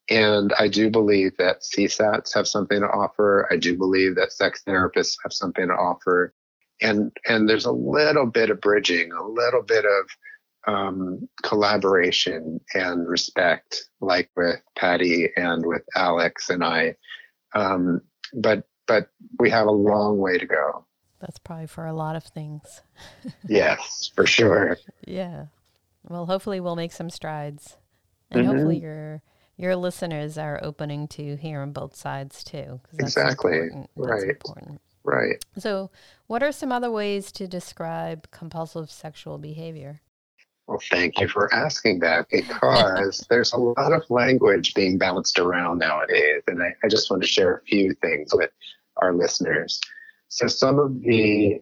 And 0.09 0.51
I 0.59 0.67
do 0.67 0.89
believe 0.89 1.37
that 1.37 1.61
CSATs 1.61 2.33
have 2.33 2.47
something 2.47 2.81
to 2.81 2.87
offer. 2.87 3.47
I 3.51 3.57
do 3.57 3.77
believe 3.77 4.15
that 4.15 4.33
sex 4.33 4.61
therapists 4.67 5.15
have 5.23 5.31
something 5.31 5.67
to 5.67 5.73
offer. 5.73 6.33
And 6.81 7.11
and 7.27 7.47
there's 7.47 7.65
a 7.65 7.71
little 7.71 8.25
bit 8.25 8.49
of 8.49 8.59
bridging, 8.59 9.11
a 9.11 9.25
little 9.25 9.61
bit 9.61 9.85
of 9.85 10.73
um, 10.73 11.27
collaboration 11.43 12.59
and 12.73 13.07
respect, 13.07 13.83
like 14.01 14.29
with 14.35 14.61
Patty 14.77 15.29
and 15.35 15.65
with 15.65 15.83
Alex 15.95 16.49
and 16.49 16.63
I. 16.63 16.95
Um, 17.53 18.01
but 18.33 18.67
but 18.87 19.09
we 19.39 19.49
have 19.49 19.67
a 19.67 19.71
long 19.71 20.17
way 20.17 20.37
to 20.37 20.45
go. 20.45 20.85
That's 21.23 21.39
probably 21.39 21.67
for 21.67 21.85
a 21.85 21.93
lot 21.93 22.17
of 22.17 22.25
things. 22.25 22.81
yes, 23.47 24.11
for 24.13 24.27
sure. 24.27 24.77
Yeah. 25.07 25.45
Well, 26.09 26.25
hopefully 26.25 26.59
we'll 26.59 26.75
make 26.75 26.91
some 26.91 27.09
strides. 27.09 27.77
And 28.29 28.41
mm-hmm. 28.41 28.51
hopefully 28.51 28.79
your 28.79 29.21
your 29.55 29.77
listeners 29.77 30.37
are 30.37 30.59
opening 30.61 31.07
to 31.09 31.37
hearing 31.37 31.71
both 31.71 31.95
sides 31.95 32.43
too. 32.43 32.81
exactly. 32.99 33.53
Important. 33.57 33.89
Right. 33.95 34.29
important. 34.31 34.81
Right. 35.05 35.45
So, 35.57 35.91
what 36.27 36.43
are 36.43 36.51
some 36.51 36.73
other 36.73 36.91
ways 36.91 37.31
to 37.33 37.47
describe 37.47 38.29
compulsive 38.31 38.91
sexual 38.91 39.37
behavior? 39.37 40.01
Well, 40.67 40.81
thank 40.91 41.21
you 41.21 41.29
for 41.29 41.53
asking 41.53 41.99
that 41.99 42.27
because 42.29 43.25
there's 43.29 43.53
a 43.53 43.57
lot 43.57 43.93
of 43.93 44.09
language 44.09 44.73
being 44.73 44.97
bounced 44.97 45.39
around 45.39 45.77
nowadays. 45.77 46.43
And 46.47 46.61
I, 46.61 46.75
I 46.83 46.89
just 46.89 47.09
want 47.09 47.23
to 47.23 47.27
share 47.29 47.55
a 47.55 47.61
few 47.61 47.93
things 48.01 48.33
with 48.33 48.49
our 48.97 49.13
listeners. 49.13 49.79
So 50.33 50.47
some 50.47 50.79
of 50.79 50.99
the 51.01 51.61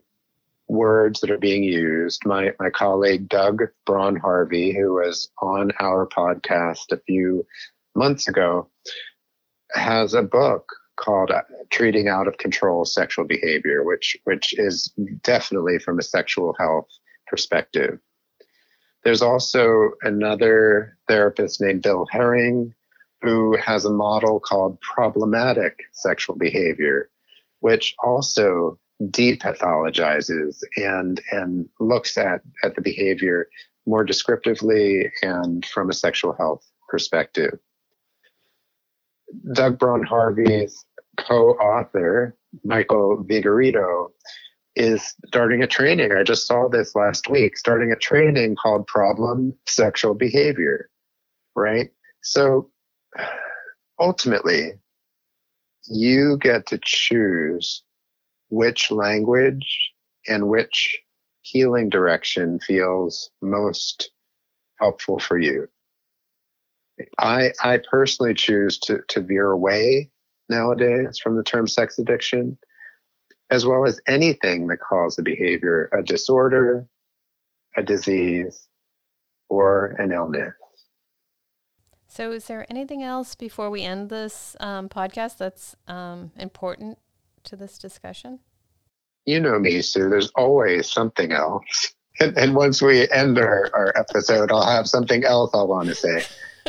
words 0.70 1.20
that 1.20 1.30
are 1.30 1.38
being 1.38 1.62
used, 1.62 2.26
my, 2.26 2.54
my 2.58 2.70
colleague 2.70 3.28
Doug 3.28 3.64
Braun 3.86 4.16
Harvey, 4.16 4.74
who 4.74 4.94
was 4.94 5.30
on 5.42 5.74
our 5.82 6.08
podcast 6.08 6.94
a 6.94 7.02
few 7.06 7.46
months 7.98 8.30
ago, 8.30 8.70
has 9.74 10.14
a 10.14 10.22
book 10.22 10.72
called 10.96 11.32
uh, 11.32 11.42
treating 11.70 12.08
out 12.08 12.30
of 12.30 12.38
control 12.38 12.86
sexual 12.86 13.26
behavior, 13.26 13.84
which 13.84 14.16
which 14.24 14.58
is 14.58 14.94
definitely 15.22 15.78
from 15.78 16.00
a 16.00 16.04
sexual 16.04 16.56
health 16.58 16.88
perspective. 17.28 18.00
There's 19.04 19.22
also 19.22 19.92
another 20.02 20.98
therapist 21.10 21.60
named 21.60 21.82
Bill 21.82 22.08
Herring 22.10 22.74
who 23.22 23.58
has 23.58 23.84
a 23.84 23.92
model 23.92 24.40
called 24.40 24.80
problematic 24.80 25.78
sexual 25.92 26.38
behavior, 26.38 27.10
which 27.62 27.96
also 28.04 28.78
depathologizes 29.02 30.62
and 30.76 31.22
and 31.32 31.68
looks 31.80 32.18
at 32.18 32.42
at 32.64 32.76
the 32.76 32.82
behavior 32.82 33.48
more 33.88 34.04
descriptively 34.04 35.12
and 35.24 35.66
from 35.66 35.90
a 35.90 35.94
sexual 35.94 36.34
health 36.34 36.64
perspective. 36.88 37.58
Doug 39.54 39.80
Braun 39.80 40.04
Harvey's 40.04 40.86
co-author, 41.18 42.36
Michael 42.64 43.24
Vigorito, 43.24 44.10
is 44.76 45.16
starting 45.26 45.64
a 45.64 45.68
training. 45.68 46.12
I 46.12 46.24
just 46.24 46.46
saw 46.48 46.68
this 46.68 46.96
last 46.96 47.30
week, 47.30 47.58
starting 47.58 47.92
a 47.92 47.96
training 47.96 48.56
called 48.56 48.88
Problem 48.88 49.54
Sexual 49.68 50.14
Behavior, 50.14 50.90
right? 51.56 51.90
So 52.22 52.70
ultimately, 54.00 54.74
you 55.88 56.38
get 56.38 56.68
to 56.68 56.80
choose 56.84 57.84
which 58.50 58.92
language 58.92 59.92
and 60.28 60.48
which 60.48 61.00
healing 61.42 61.90
direction 61.90 62.60
feels 62.60 63.32
most 63.42 64.12
helpful 64.80 65.20
for 65.20 65.38
you. 65.40 65.68
I 67.18 67.52
I 67.64 67.80
personally 67.90 68.34
choose 68.34 68.78
to 68.80 69.00
to 69.08 69.22
veer 69.22 69.52
away 69.52 70.12
nowadays 70.50 71.18
from 71.18 71.36
the 71.36 71.44
term 71.44 71.68
sex 71.68 71.98
addiction, 71.98 72.58
as 73.50 73.66
well 73.66 73.86
as 73.86 74.00
anything 74.08 74.68
that 74.68 74.82
calls 74.82 75.16
the 75.16 75.24
behavior 75.24 75.90
a 75.94 76.04
disorder, 76.04 76.86
a 77.76 77.84
disease, 77.84 78.68
or 79.50 79.96
an 79.98 80.12
illness. 80.12 80.54
So, 82.14 82.34
is 82.34 82.44
there 82.48 82.66
anything 82.70 83.04
else 83.04 83.36
before 83.36 83.70
we 83.70 83.84
end 83.84 84.10
this 84.10 84.58
um, 84.60 84.90
podcast 84.90 85.38
that's 85.38 85.78
um, 85.88 86.34
important 86.38 86.98
to 87.46 87.56
this 87.56 87.78
discussion? 87.78 88.40
You 89.26 89.40
know 89.40 89.58
me, 89.58 89.82
Sue. 89.82 90.10
There's 90.10 90.30
always 90.32 90.92
something 90.92 91.32
else. 91.32 91.94
And, 92.20 92.38
and 92.38 92.54
once 92.54 92.82
we 92.82 93.10
end 93.12 93.40
our, 93.40 93.70
our 93.74 93.94
episode, 93.98 94.52
I'll 94.52 94.66
have 94.66 94.90
something 94.90 95.24
else 95.24 95.52
I 95.54 95.64
want 95.64 95.88
to 95.88 95.96
say. 95.96 96.26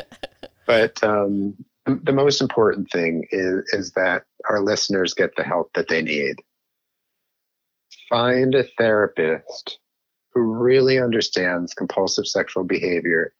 but 0.67 1.03
um, 1.03 1.57
the 1.87 2.13
most 2.13 2.41
important 2.41 2.89
thing 2.93 3.27
is, 3.33 3.65
is 3.73 3.91
that 3.95 4.23
our 4.49 4.61
listeners 4.61 5.13
get 5.13 5.35
the 5.35 5.43
help 5.43 5.73
that 5.75 5.89
they 5.89 6.03
need. 6.03 6.37
Find 8.09 8.55
a 8.55 8.63
therapist 8.79 9.81
who 10.35 10.43
really 10.43 11.01
understands 11.01 11.75
compulsive 11.75 12.29
sexual 12.29 12.63
behavior 12.63 13.35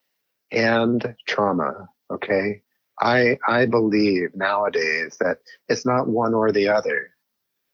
and 0.53 1.15
trauma. 1.27 1.89
Okay. 2.11 2.63
I, 3.01 3.39
I 3.49 3.67
believe 3.67 4.35
nowadays 4.35 5.17
that 5.19 5.39
it's 5.69 5.87
not 5.87 6.09
one 6.09 6.35
or 6.35 6.53
the 6.53 6.69
other. 6.69 7.11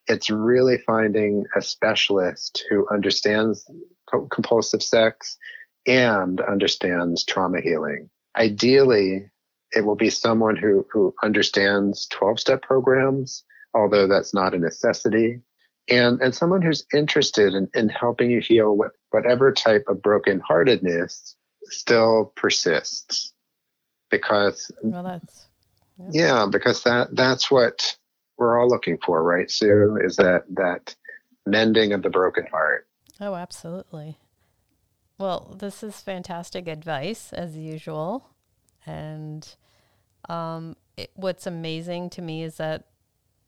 It's 0.07 0.29
really 0.29 0.79
finding 0.79 1.45
a 1.55 1.61
specialist 1.61 2.63
who 2.69 2.87
understands 2.91 3.69
co- 4.09 4.27
compulsive 4.27 4.81
sex 4.81 5.37
and 5.85 6.41
understands 6.41 7.23
trauma 7.23 7.61
healing. 7.61 8.09
Ideally, 8.35 9.29
it 9.71 9.85
will 9.85 9.95
be 9.95 10.09
someone 10.09 10.55
who, 10.55 10.85
who 10.91 11.13
understands 11.21 12.07
12 12.07 12.39
step 12.39 12.61
programs, 12.63 13.43
although 13.75 14.07
that's 14.07 14.33
not 14.33 14.55
a 14.55 14.59
necessity. 14.59 15.41
And, 15.89 16.21
and 16.21 16.33
someone 16.33 16.61
who's 16.61 16.85
interested 16.93 17.53
in, 17.53 17.69
in 17.73 17.89
helping 17.89 18.31
you 18.31 18.41
heal 18.41 18.75
what, 18.75 18.91
whatever 19.11 19.51
type 19.51 19.85
of 19.87 19.97
brokenheartedness 19.97 21.35
still 21.69 22.33
persists. 22.35 23.33
Because, 24.09 24.71
well, 24.81 25.03
that's, 25.03 25.47
yeah. 25.97 26.09
yeah, 26.11 26.45
because 26.49 26.83
that, 26.83 27.15
that's 27.15 27.51
what 27.51 27.95
we're 28.37 28.59
all 28.59 28.67
looking 28.67 28.97
for, 29.05 29.23
right, 29.23 29.51
Sue? 29.51 29.99
Is 30.03 30.15
that, 30.15 30.43
that 30.55 30.95
mending 31.45 31.93
of 31.93 32.01
the 32.01 32.09
broken 32.09 32.45
heart. 32.47 32.87
Oh, 33.19 33.35
absolutely. 33.35 34.17
Well, 35.17 35.55
this 35.59 35.83
is 35.83 36.01
fantastic 36.01 36.67
advice 36.67 37.33
as 37.33 37.57
usual. 37.57 38.29
And 38.85 39.47
um, 40.29 40.75
it, 40.95 41.11
what's 41.15 41.45
amazing 41.45 42.09
to 42.11 42.21
me 42.21 42.43
is 42.43 42.57
that 42.57 42.85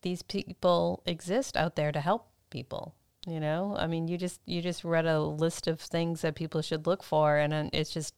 these 0.01 0.21
people 0.21 1.01
exist 1.05 1.55
out 1.55 1.75
there 1.75 1.91
to 1.91 2.01
help 2.01 2.27
people. 2.49 2.95
You 3.27 3.39
know, 3.39 3.75
I 3.77 3.86
mean, 3.88 4.07
you 4.07 4.17
just 4.17 4.41
you 4.45 4.62
just 4.62 4.84
read 4.84 5.05
a 5.05 5.21
list 5.21 5.67
of 5.67 5.79
things 5.79 6.21
that 6.21 6.36
people 6.36 6.62
should 6.62 6.88
look 6.88 7.03
for, 7.03 7.38
and 7.38 7.69
it's 7.73 7.93
just 7.93 8.15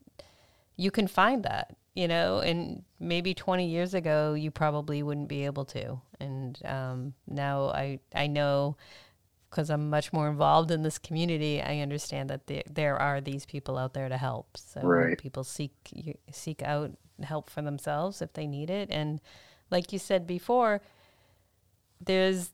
you 0.78 0.92
can 0.92 1.08
find 1.08 1.44
that. 1.44 1.76
You 1.96 2.08
know, 2.08 2.40
and 2.40 2.84
maybe 3.00 3.36
20 3.36 3.68
years 3.68 3.94
ago 3.94 4.34
you 4.34 4.50
probably 4.50 5.04
wouldn't 5.04 5.28
be 5.28 5.46
able 5.46 5.66
to, 5.66 6.02
and 6.20 6.60
um, 6.66 7.14
now 7.28 7.66
I 7.68 8.00
I 8.16 8.28
know 8.28 8.78
because 9.54 9.70
I'm 9.70 9.92
much 9.92 10.12
more 10.12 10.28
involved 10.30 10.72
in 10.72 10.82
this 10.82 10.98
community, 10.98 11.62
I 11.62 11.78
understand 11.80 12.32
that 12.32 12.48
there, 12.48 12.64
there 12.68 12.98
are 13.00 13.22
these 13.22 13.46
people 13.46 13.78
out 13.78 13.94
there 13.94 14.10
to 14.10 14.18
help. 14.18 14.58
So 14.58 14.82
right. 14.82 15.16
people 15.16 15.44
seek 15.44 16.16
seek 16.32 16.64
out 16.64 16.92
help 17.22 17.52
for 17.52 17.62
themselves 17.62 18.22
if 18.22 18.34
they 18.34 18.48
need 18.48 18.72
it. 18.72 18.90
And 18.90 19.22
like 19.70 19.94
you 19.94 20.00
said 20.00 20.26
before, 20.26 20.82
there's 22.02 22.52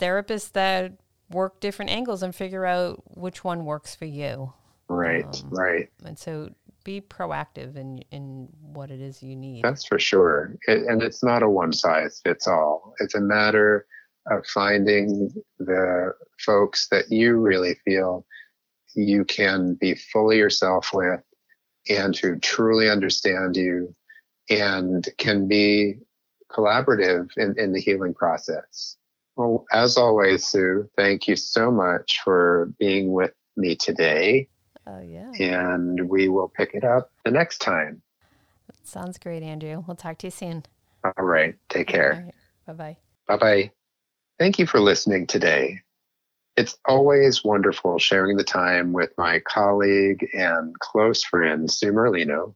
therapists 0.00 0.50
that 0.52 0.94
work 1.32 1.60
different 1.60 1.90
angles 1.90 2.22
and 2.22 2.34
figure 2.34 2.64
out 2.64 3.02
which 3.16 3.44
one 3.44 3.64
works 3.64 3.94
for 3.94 4.04
you. 4.04 4.52
Right, 4.88 5.24
um, 5.24 5.50
right. 5.50 5.88
And 6.04 6.18
so 6.18 6.50
be 6.84 7.00
proactive 7.00 7.76
in 7.76 8.02
in 8.10 8.48
what 8.60 8.90
it 8.90 9.00
is 9.00 9.22
you 9.22 9.36
need. 9.36 9.64
That's 9.64 9.84
for 9.84 9.98
sure. 9.98 10.56
It, 10.66 10.86
and 10.86 11.02
it's 11.02 11.22
not 11.22 11.42
a 11.42 11.48
one 11.48 11.72
size 11.72 12.20
fits 12.24 12.46
all. 12.46 12.94
It's 13.00 13.14
a 13.14 13.20
matter 13.20 13.86
of 14.30 14.46
finding 14.46 15.32
the 15.58 16.12
folks 16.38 16.88
that 16.88 17.10
you 17.10 17.36
really 17.36 17.74
feel 17.84 18.24
you 18.94 19.24
can 19.24 19.74
be 19.74 19.94
fully 19.94 20.38
yourself 20.38 20.90
with 20.92 21.20
and 21.88 22.16
who 22.16 22.38
truly 22.38 22.88
understand 22.88 23.56
you 23.56 23.94
and 24.50 25.08
can 25.18 25.48
be 25.48 25.94
collaborative 26.50 27.30
in, 27.36 27.58
in 27.58 27.72
the 27.72 27.80
healing 27.80 28.14
process. 28.14 28.96
Well, 29.36 29.64
as 29.72 29.96
always, 29.96 30.44
Sue, 30.44 30.88
thank 30.96 31.26
you 31.26 31.36
so 31.36 31.70
much 31.70 32.20
for 32.22 32.72
being 32.78 33.12
with 33.12 33.32
me 33.56 33.76
today. 33.76 34.48
Oh, 34.86 35.00
yeah. 35.00 35.30
And 35.38 36.08
we 36.08 36.28
will 36.28 36.48
pick 36.48 36.74
it 36.74 36.84
up 36.84 37.10
the 37.24 37.30
next 37.30 37.58
time. 37.58 38.02
Sounds 38.84 39.18
great, 39.18 39.42
Andrew. 39.42 39.82
We'll 39.86 39.96
talk 39.96 40.18
to 40.18 40.26
you 40.26 40.30
soon. 40.30 40.64
All 41.04 41.24
right. 41.24 41.54
Take 41.68 41.88
care. 41.88 42.24
Right. 42.26 42.34
Bye 42.66 42.72
bye. 42.72 42.96
Bye 43.28 43.36
bye. 43.36 43.70
Thank 44.38 44.58
you 44.58 44.66
for 44.66 44.80
listening 44.80 45.26
today. 45.26 45.80
It's 46.56 46.76
always 46.84 47.42
wonderful 47.42 47.98
sharing 47.98 48.36
the 48.36 48.44
time 48.44 48.92
with 48.92 49.10
my 49.16 49.40
colleague 49.40 50.28
and 50.34 50.78
close 50.80 51.24
friend, 51.24 51.70
Sue 51.70 51.92
Merlino, 51.92 52.54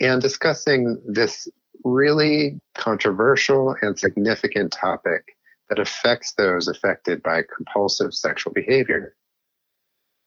and 0.00 0.20
discussing 0.20 1.00
this 1.06 1.48
really 1.84 2.60
controversial 2.74 3.76
and 3.80 3.98
significant 3.98 4.72
topic 4.72 5.36
that 5.68 5.78
affects 5.78 6.34
those 6.34 6.68
affected 6.68 7.22
by 7.22 7.42
compulsive 7.54 8.14
sexual 8.14 8.52
behavior. 8.52 9.16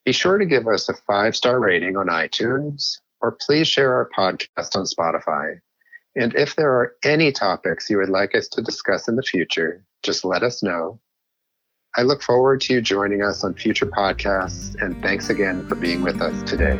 Be 0.05 0.11
sure 0.11 0.37
to 0.37 0.45
give 0.45 0.67
us 0.67 0.89
a 0.89 0.93
five 0.93 1.35
star 1.35 1.59
rating 1.59 1.97
on 1.97 2.07
iTunes, 2.07 2.97
or 3.21 3.37
please 3.45 3.67
share 3.67 3.93
our 3.93 4.09
podcast 4.17 4.75
on 4.75 4.85
Spotify. 4.85 5.59
And 6.15 6.33
if 6.35 6.55
there 6.55 6.71
are 6.71 6.95
any 7.03 7.31
topics 7.31 7.89
you 7.89 7.97
would 7.97 8.09
like 8.09 8.33
us 8.33 8.47
to 8.49 8.61
discuss 8.61 9.07
in 9.07 9.15
the 9.15 9.21
future, 9.21 9.83
just 10.03 10.25
let 10.25 10.43
us 10.43 10.63
know. 10.63 10.99
I 11.95 12.03
look 12.03 12.21
forward 12.21 12.61
to 12.61 12.73
you 12.73 12.81
joining 12.81 13.21
us 13.21 13.43
on 13.43 13.53
future 13.53 13.85
podcasts, 13.85 14.81
and 14.81 15.01
thanks 15.01 15.29
again 15.29 15.67
for 15.67 15.75
being 15.75 16.01
with 16.01 16.21
us 16.21 16.49
today. 16.49 16.77